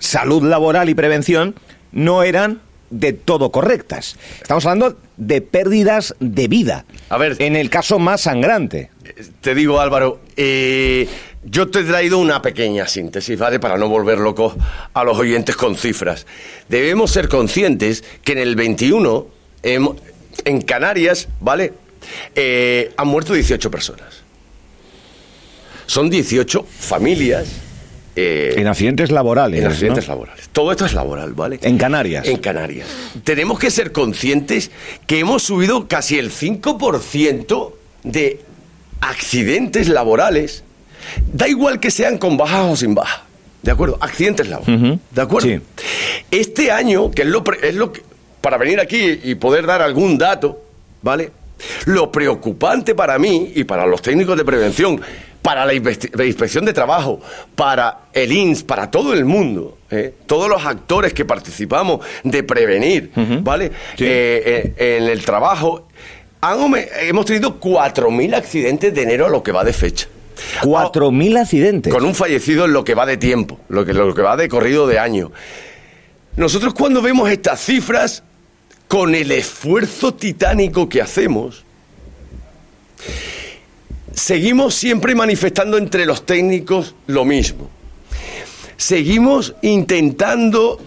salud 0.01 0.43
laboral 0.43 0.89
y 0.89 0.95
prevención 0.95 1.55
no 1.93 2.23
eran 2.23 2.61
de 2.91 3.13
todo 3.13 3.51
correctas. 3.51 4.17
Estamos 4.41 4.67
hablando 4.67 4.99
de 5.17 5.41
pérdidas 5.41 6.15
de 6.21 6.49
vida. 6.49 6.85
A 7.09 7.19
ver. 7.19 7.37
En 7.39 7.57
el 7.57 7.71
caso 7.71 7.99
más 7.99 8.23
sangrante. 8.23 8.91
te 9.41 9.55
digo 9.55 9.81
Álvaro, 9.81 10.21
eh, 10.37 11.09
yo 11.45 11.69
te 11.71 11.81
he 11.81 11.85
traído 11.85 12.19
una 12.19 12.41
pequeña 12.43 12.87
síntesis, 12.89 13.39
¿vale? 13.39 13.59
Para 13.61 13.77
no 13.79 13.89
volver 13.89 14.19
locos 14.19 14.55
a 14.93 15.05
los 15.05 15.19
oyentes 15.19 15.57
con 15.57 15.77
cifras. 15.77 16.27
Debemos 16.69 17.11
ser 17.11 17.29
conscientes 17.29 18.05
que 18.23 18.33
en 18.33 18.39
el 18.39 18.57
21, 18.57 19.27
hemo- 19.63 19.97
en 20.45 20.61
Canarias, 20.63 21.29
¿vale? 21.41 21.73
Eh, 22.35 22.93
han 22.97 23.09
muerto 23.09 23.33
18 23.35 23.71
personas. 23.71 24.23
Son 25.87 26.09
18 26.11 26.65
familias. 26.79 27.47
eh, 28.17 28.55
En 28.57 28.67
accidentes 28.69 29.11
laborales. 29.11 29.61
en 29.61 29.67
accidentes 29.67 30.05
¿no? 30.07 30.15
laborales. 30.15 30.49
Todo 30.53 30.71
esto 30.71 30.87
es 30.87 30.95
laboral, 30.95 31.33
¿vale? 31.35 31.59
En 31.63 31.77
Canarias. 31.79 32.27
En 32.29 32.37
Canarias. 32.39 32.87
Tenemos 33.25 33.59
que 33.59 33.71
ser 33.73 33.91
conscientes 33.93 34.71
que 35.07 35.19
hemos 35.19 35.43
subido 35.43 35.89
casi 35.89 36.19
el 36.19 36.31
5% 36.31 37.73
de 38.05 38.41
accidentes 39.01 39.89
laborales. 39.89 40.63
Da 41.33 41.49
igual 41.49 41.81
que 41.81 41.91
sean 41.91 42.19
con 42.19 42.37
bajas 42.37 42.71
o 42.71 42.77
sin 42.77 42.95
bajas. 42.95 43.21
¿De 43.63 43.71
acuerdo? 43.71 43.97
Accidentes 44.01 44.49
laborales. 44.49 44.83
Ujú. 44.83 45.01
¿De 45.11 45.23
acuerdo? 45.23 45.49
Sí. 45.49 45.61
Este 46.31 46.71
año, 46.71 47.11
que 47.11 47.23
es 47.23 47.29
lo, 47.29 47.43
es 47.63 47.75
lo 47.75 47.93
que. 47.93 48.03
Para 48.41 48.59
venir 48.59 48.79
aquí 48.79 49.21
y 49.23 49.37
poder 49.37 49.65
dar 49.65 49.81
algún 49.81 50.19
dato, 50.19 50.63
¿vale? 51.01 51.33
Lo 51.87 52.13
preocupante 52.13 52.95
para 52.95 53.19
mí 53.19 53.53
y 53.55 53.65
para 53.65 53.87
los 53.87 54.03
técnicos 54.03 54.37
de 54.37 54.45
prevención, 54.45 55.01
para 55.41 55.67
la, 55.67 55.75
inspección 55.75 56.65
de 56.65 56.73
trabajo, 56.73 57.21
para 57.55 58.01
el 58.13 58.33
INS, 58.33 58.63
para 58.65 58.91
todo 58.91 59.13
el 59.13 59.25
mundo, 59.25 59.79
¿eh? 59.91 60.15
todos 60.27 60.49
los 60.49 60.65
actores 60.65 61.13
que 61.13 61.25
participamos 61.25 62.01
de 62.23 62.43
prevenir, 62.43 63.11
¿vale? 63.43 63.71
Sí. 63.97 64.05
Eh, 64.07 64.75
eh, 64.77 64.97
en 64.99 65.05
el 65.05 65.23
trabajo, 65.23 65.89
han 66.41 66.75
hemos 67.01 67.27
tenido 67.27 67.61
4.000 67.61 68.35
accidentes 68.35 68.95
de 68.95 69.03
enero 69.03 69.27
a 69.27 69.29
lo 69.31 69.43
que 69.43 69.53
va 69.53 69.65
de 69.65 69.73
fecha. 69.73 70.09
4.000 70.63 71.41
accidentes. 71.41 71.93
Con 71.93 72.05
un 72.05 72.15
fallecido 72.15 72.65
en 72.65 72.73
lo 72.73 72.85
que 72.85 72.95
va 72.95 73.07
de 73.07 73.17
tiempo, 73.17 73.61
lo 73.69 73.85
que, 73.85 73.93
lo 73.93 74.15
que 74.15 74.23
va 74.23 74.37
de 74.37 74.49
corrido 74.49 74.87
de 74.87 74.99
año. 74.99 75.33
Nosotros 76.37 76.75
cuando 76.75 77.01
vemos 77.01 77.31
estas 77.31 77.61
cifras, 77.61 78.23
con 78.89 79.15
el 79.15 79.31
esfuerzo 79.33 80.15
titánico 80.15 80.89
que 80.89 81.01
hacemos, 81.01 81.65
seguimos 84.13 84.75
siempre 84.75 85.15
manifestando 85.15 85.79
entre 85.79 86.07
los 86.07 86.27
técnicos 86.27 86.95
lo 87.07 87.25
mismo. 87.25 87.71
Seguimos 88.77 89.55
intentando 89.63 90.81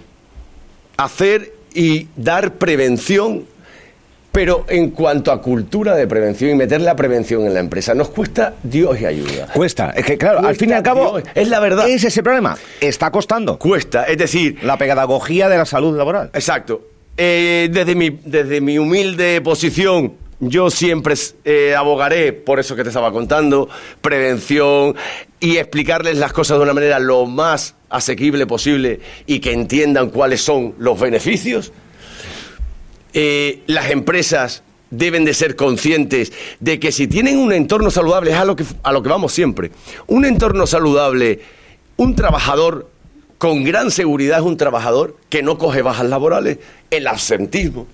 hacer 0.97 1.53
y 1.73 2.07
dar 2.15 2.55
prevención, 2.55 3.45
pero 4.37 4.65
en 4.69 4.91
cuanto 4.91 5.31
a 5.31 5.41
cultura 5.41 5.95
de 5.95 6.05
prevención 6.05 6.51
y 6.51 6.53
meter 6.53 6.79
la 6.79 6.95
prevención 6.95 7.47
en 7.47 7.55
la 7.55 7.59
empresa, 7.59 7.95
nos 7.95 8.09
cuesta 8.09 8.53
Dios 8.61 9.01
y 9.01 9.05
ayuda. 9.07 9.47
Cuesta. 9.51 9.89
Es 9.89 10.05
que, 10.05 10.15
claro, 10.15 10.45
al 10.45 10.55
fin 10.55 10.69
y 10.69 10.73
al 10.73 10.83
cabo. 10.83 11.17
Dios, 11.17 11.27
es 11.33 11.49
la 11.49 11.59
verdad. 11.59 11.89
Es 11.89 12.03
ese 12.03 12.21
problema. 12.21 12.55
Está 12.79 13.09
costando. 13.09 13.57
Cuesta, 13.57 14.03
es 14.03 14.19
decir, 14.19 14.59
La 14.61 14.77
pedagogía 14.77 15.49
de 15.49 15.57
la 15.57 15.65
salud 15.65 15.97
laboral. 15.97 16.29
Exacto. 16.35 16.81
Eh, 17.17 17.67
desde, 17.71 17.95
mi, 17.95 18.11
desde 18.25 18.61
mi 18.61 18.77
humilde 18.77 19.41
posición, 19.41 20.13
yo 20.39 20.69
siempre 20.69 21.15
eh, 21.43 21.73
abogaré 21.75 22.31
por 22.31 22.59
eso 22.59 22.75
que 22.75 22.83
te 22.83 22.89
estaba 22.89 23.11
contando, 23.11 23.67
prevención 24.03 24.95
y 25.39 25.57
explicarles 25.57 26.15
las 26.19 26.31
cosas 26.31 26.59
de 26.59 26.63
una 26.63 26.75
manera 26.75 26.99
lo 26.99 27.25
más 27.25 27.73
asequible 27.89 28.45
posible 28.45 28.99
y 29.25 29.39
que 29.39 29.53
entiendan 29.53 30.11
cuáles 30.11 30.41
son 30.41 30.75
los 30.77 30.99
beneficios. 30.99 31.73
Eh, 33.19 33.63
las 33.65 33.89
empresas 33.89 34.61
deben 34.91 35.25
de 35.25 35.33
ser 35.33 35.55
conscientes 35.55 36.31
de 36.59 36.79
que 36.79 36.91
si 36.91 37.07
tienen 37.07 37.39
un 37.39 37.51
entorno 37.51 37.89
saludable, 37.89 38.29
es 38.29 38.37
a 38.37 38.45
lo 38.45 38.55
que, 38.55 38.63
a 38.83 38.91
lo 38.91 39.01
que 39.01 39.09
vamos 39.09 39.33
siempre, 39.33 39.71
un 40.05 40.23
entorno 40.23 40.67
saludable, 40.67 41.39
un 41.95 42.15
trabajador 42.15 42.91
con 43.39 43.63
gran 43.63 43.89
seguridad 43.89 44.37
es 44.37 44.45
un 44.45 44.55
trabajador 44.55 45.17
que 45.29 45.41
no 45.41 45.57
coge 45.57 45.81
bajas 45.81 46.05
laborales, 46.05 46.59
el 46.91 47.07
absentismo. 47.07 47.87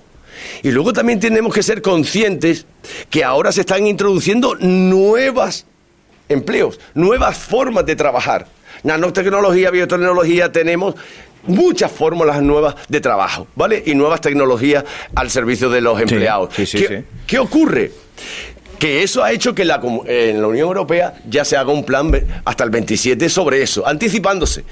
Y 0.61 0.71
luego 0.71 0.91
también 0.91 1.21
tenemos 1.21 1.53
que 1.53 1.63
ser 1.63 1.81
conscientes 1.81 2.65
que 3.09 3.23
ahora 3.23 3.53
se 3.53 3.61
están 3.61 3.87
introduciendo 3.87 4.55
nuevas 4.55 5.65
empleos, 6.27 6.81
nuevas 6.95 7.37
formas 7.37 7.85
de 7.85 7.95
trabajar. 7.95 8.47
Nanotecnología, 8.83 9.71
biotecnología, 9.71 10.51
tenemos 10.51 10.95
muchas 11.43 11.91
fórmulas 11.91 12.41
nuevas 12.41 12.75
de 12.87 13.01
trabajo, 13.01 13.47
¿vale? 13.55 13.83
Y 13.85 13.95
nuevas 13.95 14.21
tecnologías 14.21 14.83
al 15.15 15.29
servicio 15.29 15.69
de 15.69 15.81
los 15.81 15.99
empleados. 15.99 16.53
sí, 16.55 16.65
sí, 16.65 16.77
¿Qué, 16.79 16.87
sí. 16.87 17.03
qué 17.27 17.39
ocurre? 17.39 17.91
Que 18.79 19.01
eso 19.01 19.23
ha 19.23 19.31
hecho 19.31 19.55
que 19.55 19.63
la 19.63 19.79
en 20.07 20.41
la 20.41 20.47
Unión 20.47 20.67
Europea 20.67 21.13
ya 21.29 21.45
se 21.45 21.55
haga 21.55 21.71
un 21.71 21.85
plan 21.85 22.11
hasta 22.43 22.65
el 22.65 22.69
27 22.69 23.29
sobre 23.29 23.61
eso, 23.61 23.87
anticipándose. 23.87 24.65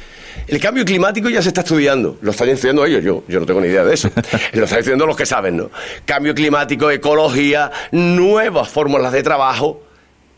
El 0.47 0.59
cambio 0.59 0.83
climático 0.83 1.29
ya 1.29 1.41
se 1.41 1.47
está 1.47 1.61
estudiando, 1.61 2.17
lo 2.21 2.31
están 2.31 2.49
estudiando 2.49 2.83
ellos, 2.85 3.03
yo, 3.03 3.23
yo 3.29 3.39
no 3.39 3.45
tengo 3.45 3.61
ni 3.61 3.67
idea 3.67 3.85
de 3.85 3.93
eso. 3.93 4.09
lo 4.53 4.65
están 4.65 4.79
estudiando 4.79 5.05
los 5.05 5.15
que 5.15 5.25
saben, 5.25 5.55
¿no? 5.55 5.69
Cambio 6.03 6.35
climático, 6.35 6.91
ecología, 6.91 7.71
nuevas 7.91 8.67
fórmulas 8.67 9.13
de 9.13 9.23
trabajo. 9.23 9.81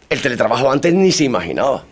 El 0.08 0.22
teletrabajo 0.22 0.72
antes 0.72 0.94
ni 0.94 1.12
se 1.12 1.24
imaginaba. 1.24 1.84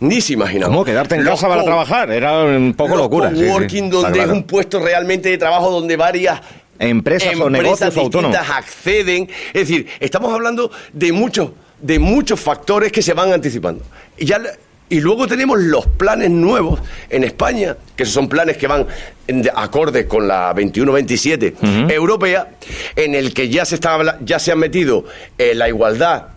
Ni 0.00 0.20
se 0.20 0.32
imaginaba. 0.32 0.72
¿Cómo? 0.72 0.84
Quedarte 0.84 1.14
en 1.16 1.24
Los 1.24 1.34
casa 1.34 1.48
para 1.48 1.62
trabajar. 1.64 2.10
Era 2.10 2.42
un 2.44 2.74
poco 2.74 2.90
los 2.90 2.98
locura. 3.04 3.30
sí, 3.30 3.36
sí. 3.40 3.46
coworking, 3.46 3.84
Está 3.84 3.96
donde 3.96 4.12
claro. 4.18 4.32
es 4.32 4.36
un 4.38 4.42
puesto 4.44 4.80
realmente 4.80 5.28
de 5.28 5.38
trabajo 5.38 5.70
donde 5.70 5.96
varias 5.96 6.40
Empresas 6.78 7.34
o 7.38 7.50
negocios 7.50 7.94
autónomos. 7.96 8.36
acceden. 8.38 9.28
Es 9.52 9.68
decir, 9.68 9.86
estamos 10.00 10.32
hablando 10.32 10.70
de 10.92 11.12
muchos, 11.12 11.50
de 11.80 11.98
muchos 11.98 12.40
factores 12.40 12.90
que 12.90 13.02
se 13.02 13.12
van 13.12 13.32
anticipando. 13.32 13.84
Y, 14.16 14.24
ya, 14.24 14.38
le- 14.38 14.48
y 14.88 15.00
luego 15.00 15.26
tenemos 15.28 15.58
los 15.60 15.86
planes 15.86 16.30
nuevos 16.30 16.80
en 17.10 17.22
España, 17.24 17.76
que 17.94 18.06
son 18.06 18.28
planes 18.30 18.56
que 18.56 18.66
van 18.66 18.86
en 19.26 19.42
de- 19.42 19.52
acorde 19.54 20.06
con 20.08 20.26
la 20.26 20.54
21-27 20.54 21.54
europea, 21.92 22.48
en 22.96 23.14
el 23.14 23.34
que 23.34 23.50
ya 23.50 23.66
se, 23.66 23.74
está, 23.74 24.18
ya 24.24 24.38
se 24.38 24.50
han 24.52 24.58
metido 24.58 25.04
eh, 25.36 25.54
la 25.54 25.68
igualdad 25.68 26.28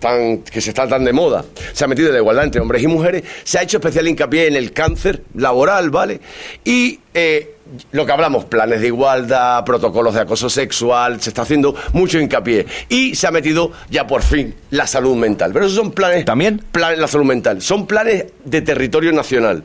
tan, 0.00 0.38
que 0.38 0.60
se 0.60 0.70
está 0.70 0.88
tan 0.88 1.04
de 1.04 1.12
moda, 1.12 1.44
se 1.72 1.84
ha 1.84 1.86
metido 1.88 2.10
la 2.10 2.18
igualdad 2.18 2.44
entre 2.44 2.60
hombres 2.60 2.82
y 2.82 2.86
mujeres, 2.86 3.22
se 3.44 3.58
ha 3.58 3.62
hecho 3.62 3.76
especial 3.76 4.08
hincapié 4.08 4.48
en 4.48 4.56
el 4.56 4.72
cáncer 4.72 5.22
laboral, 5.34 5.90
¿vale? 5.90 6.20
Y 6.64 6.98
eh, 7.14 7.56
lo 7.92 8.06
que 8.06 8.12
hablamos, 8.12 8.44
planes 8.46 8.80
de 8.80 8.88
igualdad, 8.88 9.64
protocolos 9.64 10.14
de 10.14 10.20
acoso 10.20 10.50
sexual, 10.50 11.20
se 11.20 11.30
está 11.30 11.42
haciendo 11.42 11.74
mucho 11.92 12.18
hincapié. 12.18 12.66
Y 12.88 13.14
se 13.14 13.26
ha 13.26 13.30
metido 13.30 13.72
ya 13.88 14.06
por 14.06 14.22
fin 14.22 14.54
la 14.70 14.86
salud 14.86 15.16
mental. 15.16 15.52
Pero 15.52 15.66
esos 15.66 15.76
son 15.76 15.92
planes... 15.92 16.24
¿También? 16.24 16.62
Planes, 16.72 16.98
la 16.98 17.06
salud 17.06 17.26
mental. 17.26 17.62
Son 17.62 17.86
planes 17.86 18.26
de 18.44 18.62
territorio 18.62 19.12
nacional 19.12 19.62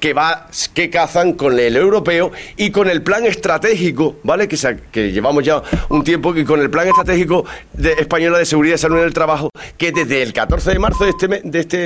que 0.00 0.12
va 0.12 0.48
que 0.74 0.90
cazan 0.90 1.32
con 1.34 1.58
el 1.58 1.76
europeo 1.76 2.32
y 2.56 2.70
con 2.70 2.88
el 2.88 3.02
plan 3.02 3.24
estratégico, 3.26 4.16
¿vale? 4.22 4.48
Que, 4.48 4.56
se- 4.56 4.78
que 4.92 5.12
llevamos 5.12 5.44
ya 5.44 5.62
un 5.88 6.02
tiempo 6.04 6.34
y 6.36 6.44
con 6.44 6.60
el 6.60 6.70
plan 6.70 6.88
estratégico 6.88 7.44
de 7.72 7.92
española 7.94 8.38
de 8.38 8.44
seguridad 8.46 8.74
y 8.76 8.78
salud 8.78 8.98
en 8.98 9.04
el 9.04 9.14
trabajo, 9.14 9.50
que 9.76 9.92
desde 9.92 10.22
el 10.22 10.32
14 10.32 10.70
de 10.70 10.78
marzo 10.78 11.04
de 11.04 11.10
este 11.10 11.28
de 11.44 11.60
este 11.60 11.76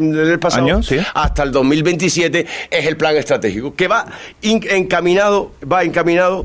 del 0.00 0.38
pasado 0.38 0.64
Año, 0.64 0.82
sí. 0.82 0.98
hasta 1.14 1.42
el 1.42 1.52
2027 1.52 2.46
es 2.70 2.86
el 2.86 2.96
plan 2.96 3.16
estratégico 3.16 3.74
que 3.74 3.88
va 3.88 4.06
in- 4.42 4.64
encaminado 4.70 5.52
va 5.70 5.84
encaminado 5.84 6.44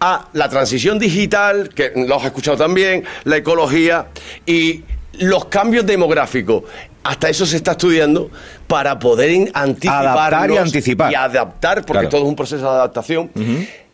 a 0.00 0.28
la 0.34 0.48
transición 0.48 0.98
digital 0.98 1.70
que 1.74 1.92
lo 1.94 2.16
has 2.16 2.24
escuchado 2.26 2.56
también 2.56 3.04
la 3.24 3.36
ecología 3.38 4.06
y 4.44 4.82
los 5.20 5.46
cambios 5.46 5.84
demográficos 5.86 6.64
hasta 7.02 7.28
eso 7.28 7.44
se 7.46 7.56
está 7.56 7.72
estudiando 7.72 8.30
para 8.66 8.98
poder 8.98 9.50
Adaptar 9.54 10.50
y 10.50 10.56
anticipar. 10.56 11.12
y 11.12 11.14
adaptar 11.14 11.80
porque 11.84 11.92
Claro. 12.00 12.08
todo 12.08 12.22
es 12.22 12.28
un 12.28 12.36
proceso 12.36 12.62
de 12.62 12.68
adaptación 12.70 13.30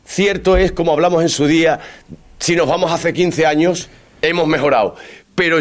cierto 0.04 0.56
es 0.56 0.72
como 0.72 0.92
hablamos 0.92 1.22
en 1.22 1.28
su 1.28 1.46
día 1.46 1.80
si 2.38 2.54
nos 2.56 2.66
vamos 2.68 2.90
hace 2.92 3.12
15 3.12 3.46
años 3.46 3.88
hemos 4.22 4.46
mejorado 4.46 4.96
pero 5.34 5.58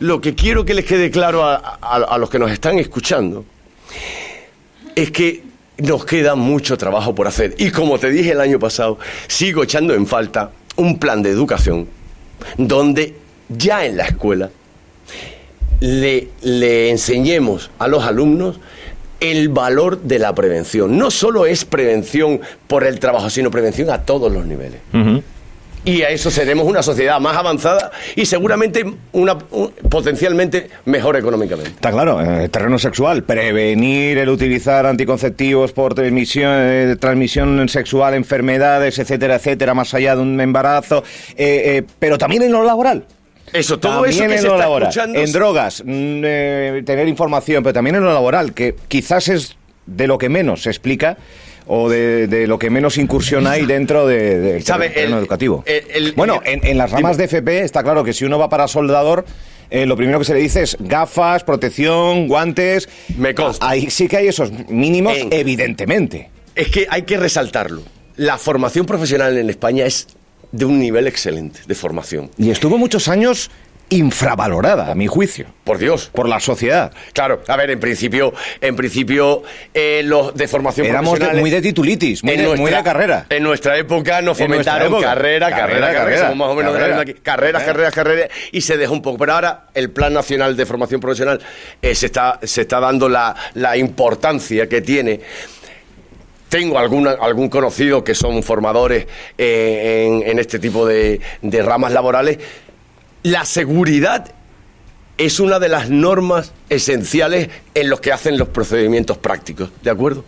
lo 0.00 0.20
que 0.20 0.34
quiero 0.34 0.64
que 0.64 0.74
les 0.74 0.84
quede 0.84 1.10
claro 1.10 1.44
a- 1.44 1.78
a- 1.80 1.96
a 1.96 2.18
los 2.18 2.28
que 2.30 2.38
nos 2.38 2.50
están 2.50 2.78
escuchando 2.78 3.44
es 4.94 5.10
que 5.10 5.42
nos 5.78 6.04
queda 6.04 6.36
mucho 6.36 6.78
trabajo 6.78 7.14
por 7.16 7.26
hacer. 7.26 7.54
Y 7.58 7.70
como 7.72 7.98
te 7.98 8.08
dije 8.10 8.30
el 8.30 8.40
año 8.40 8.60
pasado, 8.60 8.96
sigo 9.26 9.64
echando 9.64 9.92
en 9.94 10.06
falta 10.06 10.50
un 10.76 10.98
plan 11.00 11.20
de 11.22 11.30
educación 11.30 11.88
donde 12.56 13.16
ya 13.48 13.84
en 13.84 13.96
la 13.96 14.04
escuela 14.04 14.50
le, 15.80 16.28
le 16.42 16.90
enseñemos 16.90 17.70
a 17.78 17.88
los 17.88 18.04
alumnos 18.04 18.58
el 19.20 19.48
valor 19.48 20.00
de 20.02 20.18
la 20.18 20.34
prevención. 20.34 20.98
No 20.98 21.10
solo 21.10 21.46
es 21.46 21.64
prevención 21.64 22.40
por 22.66 22.84
el 22.84 22.98
trabajo, 22.98 23.30
sino 23.30 23.50
prevención 23.50 23.90
a 23.90 24.02
todos 24.02 24.30
los 24.32 24.44
niveles. 24.44 24.80
Y 25.86 26.00
a 26.00 26.08
eso 26.08 26.30
seremos 26.30 26.66
una 26.66 26.82
sociedad 26.82 27.20
más 27.20 27.36
avanzada 27.36 27.90
y 28.16 28.24
seguramente 28.24 28.84
una, 29.12 29.36
un- 29.50 29.70
potencialmente 29.90 30.70
mejor 30.86 31.14
económicamente. 31.16 31.72
Está 31.72 31.90
claro, 31.92 32.22
el 32.22 32.48
terreno 32.48 32.78
sexual, 32.78 33.22
prevenir 33.24 34.16
el 34.16 34.30
utilizar 34.30 34.86
anticonceptivos 34.86 35.72
por 35.72 35.92
transmisión, 35.94 36.50
eh, 36.54 36.96
transmisión 36.98 37.68
sexual, 37.68 38.14
enfermedades, 38.14 38.98
etcétera, 38.98 39.36
etcétera, 39.36 39.74
más 39.74 39.92
allá 39.92 40.16
de 40.16 40.22
un 40.22 40.40
embarazo, 40.40 41.04
eh, 41.36 41.62
eh, 41.76 41.82
pero 41.98 42.16
también 42.16 42.42
en 42.44 42.52
lo 42.52 42.64
laboral. 42.64 43.04
Eso, 43.52 43.78
todo 43.78 44.02
también 44.02 44.10
eso 44.14 44.26
que 44.26 44.34
en 44.34 44.40
se 44.40 44.46
lo 44.46 44.54
está 44.54 44.64
laboral, 44.64 44.88
escuchando- 44.88 45.18
en 45.20 45.32
drogas, 45.32 45.82
mm, 45.84 46.22
eh, 46.24 46.82
tener 46.84 47.06
información, 47.08 47.62
pero 47.62 47.72
también 47.72 47.96
en 47.96 48.02
lo 48.04 48.12
laboral, 48.12 48.52
que 48.54 48.74
quizás 48.88 49.28
es 49.28 49.56
de 49.86 50.06
lo 50.06 50.18
que 50.18 50.28
menos 50.28 50.62
se 50.62 50.70
explica 50.70 51.16
o 51.66 51.88
de, 51.88 52.26
de 52.26 52.46
lo 52.46 52.58
que 52.58 52.68
menos 52.70 52.98
incursión 52.98 53.46
hay 53.46 53.64
dentro 53.66 54.06
de- 54.06 54.38
del 54.38 54.62
¿Sabe? 54.64 54.88
terreno 54.90 55.16
El- 55.16 55.20
educativo. 55.22 55.62
el- 55.66 55.84
el- 55.94 56.12
bueno, 56.12 56.40
en, 56.44 56.66
en 56.66 56.78
las 56.78 56.90
ramas 56.90 57.16
de 57.16 57.24
FP 57.24 57.60
está 57.62 57.82
claro 57.82 58.02
que 58.04 58.12
si 58.12 58.24
uno 58.24 58.38
va 58.38 58.48
para 58.48 58.66
soldador, 58.68 59.24
eh, 59.70 59.86
lo 59.86 59.96
primero 59.96 60.18
que 60.18 60.24
se 60.26 60.34
le 60.34 60.40
dice 60.40 60.62
es 60.62 60.76
gafas, 60.80 61.42
protección, 61.44 62.28
guantes. 62.28 62.88
Me 63.16 63.34
consta. 63.34 63.66
Ahí 63.68 63.88
sí 63.90 64.08
que 64.08 64.16
hay 64.18 64.28
esos 64.28 64.50
mínimos, 64.68 65.16
En- 65.16 65.32
evidentemente. 65.32 66.28
Es 66.54 66.68
que 66.68 66.86
hay 66.90 67.02
que 67.02 67.16
resaltarlo. 67.16 67.82
La 68.16 68.36
formación 68.38 68.84
profesional 68.86 69.36
en 69.38 69.48
España 69.50 69.86
es 69.86 70.06
de 70.56 70.64
un 70.64 70.78
nivel 70.78 71.06
excelente 71.06 71.60
de 71.66 71.74
formación. 71.74 72.30
Y 72.38 72.50
estuvo 72.50 72.78
muchos 72.78 73.08
años 73.08 73.50
infravalorada, 73.90 74.90
a 74.90 74.94
mi 74.94 75.06
juicio, 75.06 75.46
Por 75.62 75.78
Dios. 75.78 76.10
por 76.12 76.28
la 76.28 76.40
sociedad. 76.40 76.92
Claro, 77.12 77.42
a 77.46 77.56
ver, 77.56 77.70
en 77.70 77.78
principio, 77.80 78.32
en 78.60 78.76
principio, 78.76 79.42
eh, 79.72 80.02
los 80.04 80.34
de 80.34 80.48
formación 80.48 80.86
Éramos 80.86 81.18
de- 81.18 81.34
muy 81.34 81.50
de 81.50 81.60
titulitis, 81.60 82.24
muy, 82.24 82.36
de, 82.36 82.56
muy 82.56 82.70
de 82.70 82.82
carrera. 82.82 83.26
En 83.28 83.42
nuestra 83.42 83.76
época 83.76 84.22
nos 84.22 84.40
En 84.40 84.48
nuestra 84.48 84.72
fomentaron 84.74 84.86
época. 84.94 85.06
carrera, 85.14 85.50
carrera, 85.50 85.56
Carrera, 85.60 85.86
carrera, 85.86 86.00
carrera. 86.00 86.28
Somos 86.30 86.36
más 86.38 86.48
o 86.48 86.54
menos 86.56 86.72
de 86.72 86.78
la 86.80 86.86
Carrera. 86.86 87.02
aquí. 87.02 87.14
Carreras, 87.22 87.62
Carrera. 87.62 87.90
carreras, 87.90 87.94
carreras. 87.94 88.30
Y 88.52 88.60
se 88.62 88.76
dejó 88.76 88.92
un 88.94 89.02
poco. 89.02 89.18
Pero 89.18 89.32
ahora 89.34 89.66
el 89.74 89.90
Plan 89.90 90.12
Nacional 90.14 90.56
de 90.56 90.66
Formación 90.66 91.00
Profesional 91.00 91.40
eh, 91.82 91.94
se, 91.94 92.06
está, 92.06 92.40
se 92.42 92.62
está 92.62 92.80
dando 92.80 93.08
la, 93.08 93.34
la 93.54 93.76
importancia 93.76 94.66
que 94.68 94.80
tiene. 94.80 95.20
Tengo 96.54 96.78
algún 96.78 97.48
conocido 97.48 98.04
que 98.04 98.14
son 98.14 98.40
formadores 98.44 99.08
eh, 99.36 100.22
en, 100.24 100.38
este 100.38 100.60
tipo 100.60 100.86
de, 100.86 101.20
de 101.42 101.62
ramas 101.62 101.90
laborales. 101.90 102.38
La 103.24 103.44
seguridad 103.44 104.32
es 105.18 105.40
una 105.40 105.58
de 105.58 105.68
las 105.68 105.90
normas 105.90 106.52
esenciales 106.68 107.48
en 107.74 107.90
los 107.90 108.00
que 108.00 108.12
hacen 108.12 108.38
los 108.38 108.50
procedimientos 108.50 109.18
prácticos, 109.18 109.72
¿de 109.82 109.90
acuerdo? 109.90 110.24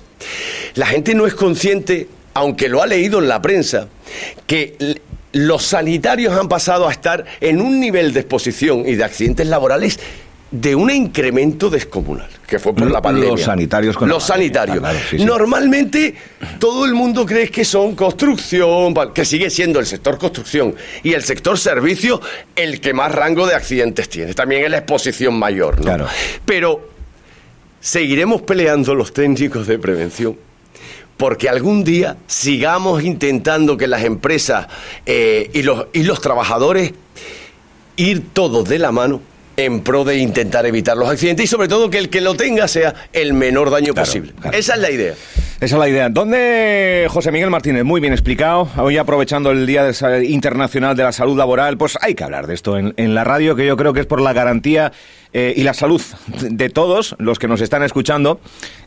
La 0.74 0.86
gente 0.86 1.14
no 1.14 1.28
es 1.28 1.34
consciente, 1.34 2.08
aunque 2.34 2.68
lo 2.68 2.82
ha 2.82 2.88
leído 2.88 3.20
en 3.20 3.28
la 3.28 3.40
prensa, 3.40 3.86
que 4.48 4.96
los 5.30 5.62
sanitarios 5.62 6.36
han 6.36 6.48
pasado 6.48 6.88
a 6.88 6.90
estar 6.90 7.24
en 7.40 7.60
un 7.60 7.78
nivel 7.78 8.12
de 8.12 8.18
exposición 8.18 8.82
y 8.84 8.96
de 8.96 9.04
accidentes 9.04 9.46
laborales 9.46 10.00
de 10.50 10.74
un 10.74 10.90
incremento 10.90 11.70
descomunal, 11.70 12.30
que 12.46 12.58
fue 12.58 12.72
por 12.74 12.84
Los 12.84 12.92
la 12.92 13.02
pandemia. 13.02 13.44
sanitarios 13.44 13.96
con 13.96 14.08
Los 14.08 14.24
sanitarios. 14.24 14.78
claro, 14.78 14.98
sí, 15.10 15.18
sí. 15.18 15.24
Normalmente 15.24 16.14
todo 16.58 16.84
el 16.84 16.94
mundo 16.94 17.26
cree 17.26 17.50
que 17.50 17.64
son 17.64 17.94
construcción, 17.94 18.94
que 19.12 19.24
sigue 19.24 19.50
siendo 19.50 19.80
el 19.80 19.86
sector 19.86 20.16
construcción 20.18 20.74
y 21.02 21.12
el 21.12 21.22
sector 21.24 21.58
servicio 21.58 22.20
el 22.54 22.80
que 22.80 22.94
más 22.94 23.12
rango 23.12 23.46
de 23.46 23.54
accidentes 23.54 24.08
tiene. 24.08 24.34
También 24.34 24.64
es 24.64 24.70
la 24.70 24.78
exposición 24.78 25.38
mayor, 25.38 25.78
¿no? 25.78 25.84
Claro. 25.84 26.06
Pero 26.44 26.88
seguiremos 27.80 28.42
peleando 28.42 28.94
los 28.94 29.12
técnicos 29.12 29.66
de 29.66 29.78
prevención. 29.78 30.38
Porque 31.16 31.48
algún 31.48 31.82
día 31.82 32.18
sigamos 32.26 33.02
intentando 33.02 33.78
que 33.78 33.86
las 33.86 34.04
empresas 34.04 34.66
eh, 35.06 35.50
y, 35.54 35.62
los, 35.62 35.86
y 35.94 36.02
los 36.02 36.20
trabajadores 36.20 36.92
ir 37.96 38.22
todos 38.34 38.68
de 38.68 38.78
la 38.78 38.92
mano 38.92 39.22
en 39.56 39.80
pro 39.80 40.04
de 40.04 40.16
intentar 40.18 40.66
evitar 40.66 40.96
los 40.96 41.08
accidentes 41.08 41.44
y 41.44 41.48
sobre 41.48 41.68
todo 41.68 41.88
que 41.90 41.98
el 41.98 42.08
que 42.10 42.20
lo 42.20 42.34
tenga 42.34 42.68
sea 42.68 42.94
el 43.12 43.32
menor 43.32 43.70
daño 43.70 43.92
Claro, 43.94 44.06
posible. 44.06 44.32
claro. 44.40 44.56
Esa 44.56 44.74
es 44.74 44.80
la 44.80 44.90
idea. 44.90 45.14
Esa 45.58 45.76
es 45.76 45.80
la 45.80 45.88
idea. 45.88 46.08
¿Dónde, 46.10 47.06
José 47.08 47.32
Miguel 47.32 47.48
Martínez? 47.48 47.82
Muy 47.84 48.00
bien 48.00 48.12
explicado. 48.12 48.68
Hoy 48.76 48.98
aprovechando 48.98 49.50
el 49.50 49.66
Día 49.66 49.90
Internacional 50.24 50.94
de 50.96 51.02
la 51.04 51.12
Salud 51.12 51.36
Laboral, 51.38 51.78
pues 51.78 51.96
hay 52.02 52.14
que 52.14 52.24
hablar 52.24 52.46
de 52.46 52.52
esto 52.54 52.76
en, 52.76 52.92
en 52.98 53.14
la 53.14 53.24
radio, 53.24 53.56
que 53.56 53.64
yo 53.66 53.76
creo 53.78 53.94
que 53.94 54.00
es 54.00 54.06
por 54.06 54.20
la 54.20 54.34
garantía 54.34 54.92
eh, 55.38 55.52
y 55.54 55.64
la 55.64 55.74
salud 55.74 56.00
de 56.48 56.70
todos 56.70 57.14
los 57.18 57.38
que 57.38 57.46
nos 57.46 57.60
están 57.60 57.82
escuchando. 57.82 58.40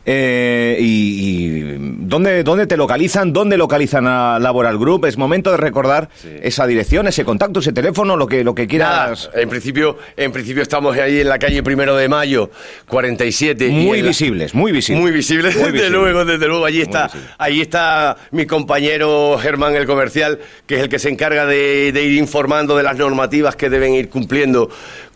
Eh, 0.04 0.78
y, 0.80 0.84
y 0.84 1.76
¿dónde, 2.00 2.42
¿dónde 2.42 2.66
te 2.66 2.76
localizan? 2.76 3.32
¿Dónde 3.32 3.56
localizan 3.56 4.08
a 4.08 4.38
Laboral 4.40 4.78
Group? 4.78 5.04
Es 5.06 5.16
momento 5.16 5.52
de 5.52 5.58
recordar 5.58 6.08
esa 6.42 6.66
dirección, 6.66 7.06
ese 7.06 7.24
contacto, 7.24 7.60
ese 7.60 7.72
teléfono, 7.72 8.16
lo 8.16 8.26
que, 8.26 8.42
lo 8.42 8.52
que 8.54 8.66
Nada, 8.66 9.04
quieras. 9.04 9.30
en 9.34 9.48
principio, 9.48 9.96
en 10.16 10.32
principio 10.32 10.62
estamos 10.62 10.96
ahí 10.96 11.20
en 11.20 11.28
la 11.28 11.38
calle 11.38 11.62
Primero 11.62 11.94
de 11.96 12.08
Mayo, 12.08 12.50
47. 12.88 13.68
y 13.68 13.70
Muy 13.70 14.00
la- 14.02 14.08
visibles, 14.08 14.54
muy 14.54 14.72
visibles. 14.72 15.00
Muy 15.02 15.12
visible, 15.12 15.50
Muy 15.50 15.56
desde 15.58 15.70
visible. 15.72 15.90
luego, 15.90 16.24
desde 16.24 16.48
luego. 16.48 16.64
Allí 16.64 16.80
está, 16.80 17.08
ahí 17.38 17.60
está 17.60 18.16
mi 18.32 18.46
compañero 18.46 19.38
Germán 19.38 19.76
el 19.76 19.86
comercial, 19.86 20.40
que 20.66 20.76
es 20.76 20.80
el 20.82 20.88
que 20.88 20.98
se 20.98 21.10
encarga 21.10 21.46
de, 21.46 21.92
de 21.92 22.02
ir 22.02 22.16
informando 22.18 22.76
de 22.76 22.82
las 22.82 22.96
normativas 22.96 23.54
que 23.54 23.70
deben 23.70 23.94
ir 23.94 24.08
cumpliendo, 24.08 24.68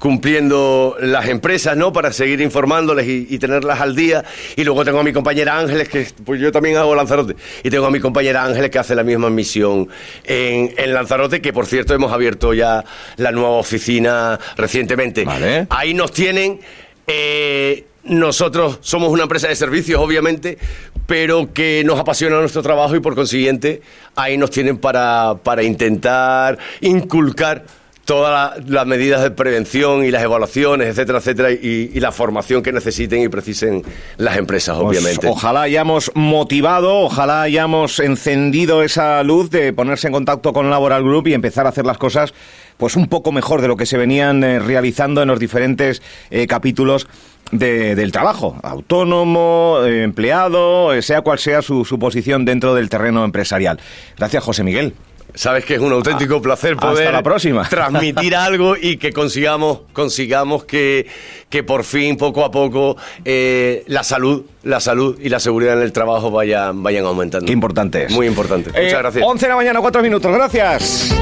cumpliendo 0.05 0.99
las 1.01 1.29
empresas, 1.29 1.79
¿no? 1.79 1.91
Para 1.91 2.13
seguir 2.13 2.43
informándoles 2.43 3.09
y, 3.09 3.27
y 3.31 3.39
tenerlas 3.39 3.81
al 3.81 3.97
día. 3.97 4.23
Y 4.55 4.63
luego 4.63 4.85
tengo 4.85 5.01
a 5.01 5.03
mi 5.03 5.15
compañera 5.15 5.59
Ángeles, 5.59 5.89
que 5.89 6.07
pues 6.27 6.39
yo 6.43 6.53
también 6.53 6.77
hago 6.77 6.95
Lanzarote. 6.95 7.37
Y 7.63 7.71
tengo 7.71 7.87
a 7.87 7.91
mi 7.91 8.01
compañera 8.01 8.45
Ángeles 8.45 8.69
que 8.69 8.79
hace 8.79 8.95
la 8.95 9.03
misma 9.03 9.31
misión 9.31 9.89
en, 10.25 10.75
en 10.77 10.93
Lanzarote, 10.93 11.41
que 11.41 11.55
por 11.55 11.65
cierto 11.65 11.95
hemos 11.95 12.13
abierto 12.13 12.53
ya 12.53 12.85
la 13.17 13.33
nueva 13.33 13.53
oficina 13.53 14.39
recientemente. 14.59 15.25
Vale. 15.25 15.69
Ahí 15.71 15.95
nos 15.95 16.13
tienen. 16.13 16.61
eh, 17.07 17.87
nosotros 18.05 18.81
somos 18.83 19.09
una 19.09 19.23
empresa 19.23 19.49
de 19.49 19.57
servicios, 19.57 19.99
obviamente, 19.99 20.59
pero 21.07 21.55
que 21.55 21.83
nos 21.87 21.99
apasiona 21.99 22.39
nuestro 22.39 22.63
trabajo 22.63 22.95
y 22.95 23.01
por 23.01 23.15
consiguiente 23.15 23.81
ahí 24.17 24.37
nos 24.37 24.51
tienen 24.51 24.77
para, 24.77 25.37
para 25.43 25.63
intentar 25.63 26.59
inculcar 26.83 27.65
todas 28.05 28.59
la- 28.59 28.65
las 28.67 28.87
medidas 28.87 29.23
de 29.23 29.31
prevención 29.31 30.05
y 30.05 30.11
las 30.11 30.23
evaluaciones, 30.23 30.89
etcétera, 30.89 31.19
etcétera, 31.19 31.51
y, 31.53 31.91
y 31.95 32.01
la 32.01 32.13
formación 32.13 32.63
que 32.63 32.73
necesiten 32.73 33.23
y 33.23 33.29
precisen 33.29 33.83
las 34.19 34.37
empresas, 34.37 34.77
Pues 34.79 34.99
obviamente. 34.99 35.27
ojalá 35.29 35.63
hayamos 35.63 36.11
motivado, 36.15 36.99
ojalá 37.01 37.43
hayamos 37.43 37.99
encendido 38.01 38.83
esa 38.83 39.23
luz 39.23 39.51
de 39.51 39.73
ponerse 39.73 40.07
en 40.09 40.13
contacto 40.13 40.53
con 40.53 40.69
Laboral 40.71 41.03
Group 41.03 41.29
y 41.29 41.35
empezar 41.35 41.67
a 41.67 41.71
hacer 41.71 41.87
las 41.87 41.99
cosas 41.99 42.35
pues 42.77 42.97
un 42.97 43.07
poco 43.07 43.31
mejor 43.31 43.61
de 43.63 43.69
lo 43.69 43.77
que 43.77 43.87
se 43.87 43.97
venían 43.97 44.43
eh, 44.43 44.59
realizando 44.59 45.23
en 45.23 45.29
los 45.29 45.39
diferentes 45.39 46.03
eh, 46.31 46.47
capítulos 46.49 47.07
de- 47.53 47.95
del 47.95 48.11
trabajo, 48.11 48.57
autónomo, 48.63 49.79
eh, 49.85 50.03
empleado, 50.03 51.01
sea 51.01 51.21
cual 51.21 51.39
sea 51.39 51.63
su, 51.63 51.85
su 51.85 51.99
posición 51.99 52.45
dentro 52.45 52.75
del 52.75 52.89
terreno 52.89 53.25
empresarial. 53.25 53.79
Gracias, 54.19 54.43
José 54.43 54.65
Miguel. 54.65 54.95
Sabes 55.35 55.65
que 55.65 55.75
es 55.75 55.81
un 55.81 55.93
auténtico 55.93 56.41
placer 56.41 56.77
poder 56.77 57.13
la 57.13 57.23
próxima. 57.23 57.69
transmitir 57.69 58.37
algo 58.37 58.77
y 58.81 58.99
que 58.99 59.13
consigamos, 59.13 59.81
consigamos 59.93 60.65
que, 60.65 61.07
que 61.49 61.65
por 61.65 61.83
fin, 61.85 62.17
poco 62.17 62.45
a 62.45 62.51
poco, 62.51 62.97
eh, 63.25 63.83
la 63.89 64.05
salud, 64.05 64.45
la 64.63 64.79
salud 64.81 65.19
y 65.21 65.29
la 65.29 65.41
seguridad 65.41 65.75
en 65.75 65.83
el 65.83 65.93
trabajo 65.93 66.31
vayan, 66.31 66.83
vayan 66.83 67.05
aumentando. 67.05 67.47
Qué 67.47 67.53
importante 67.53 68.05
es. 68.05 68.13
Muy 68.13 68.27
importante. 68.27 68.71
Eh, 68.75 68.85
Muchas 68.85 68.99
gracias. 69.01 69.25
11 69.27 69.45
de 69.47 69.51
la 69.51 69.57
mañana, 69.57 69.81
4 69.81 70.03
minutos. 70.03 70.33
Gracias. 70.33 71.15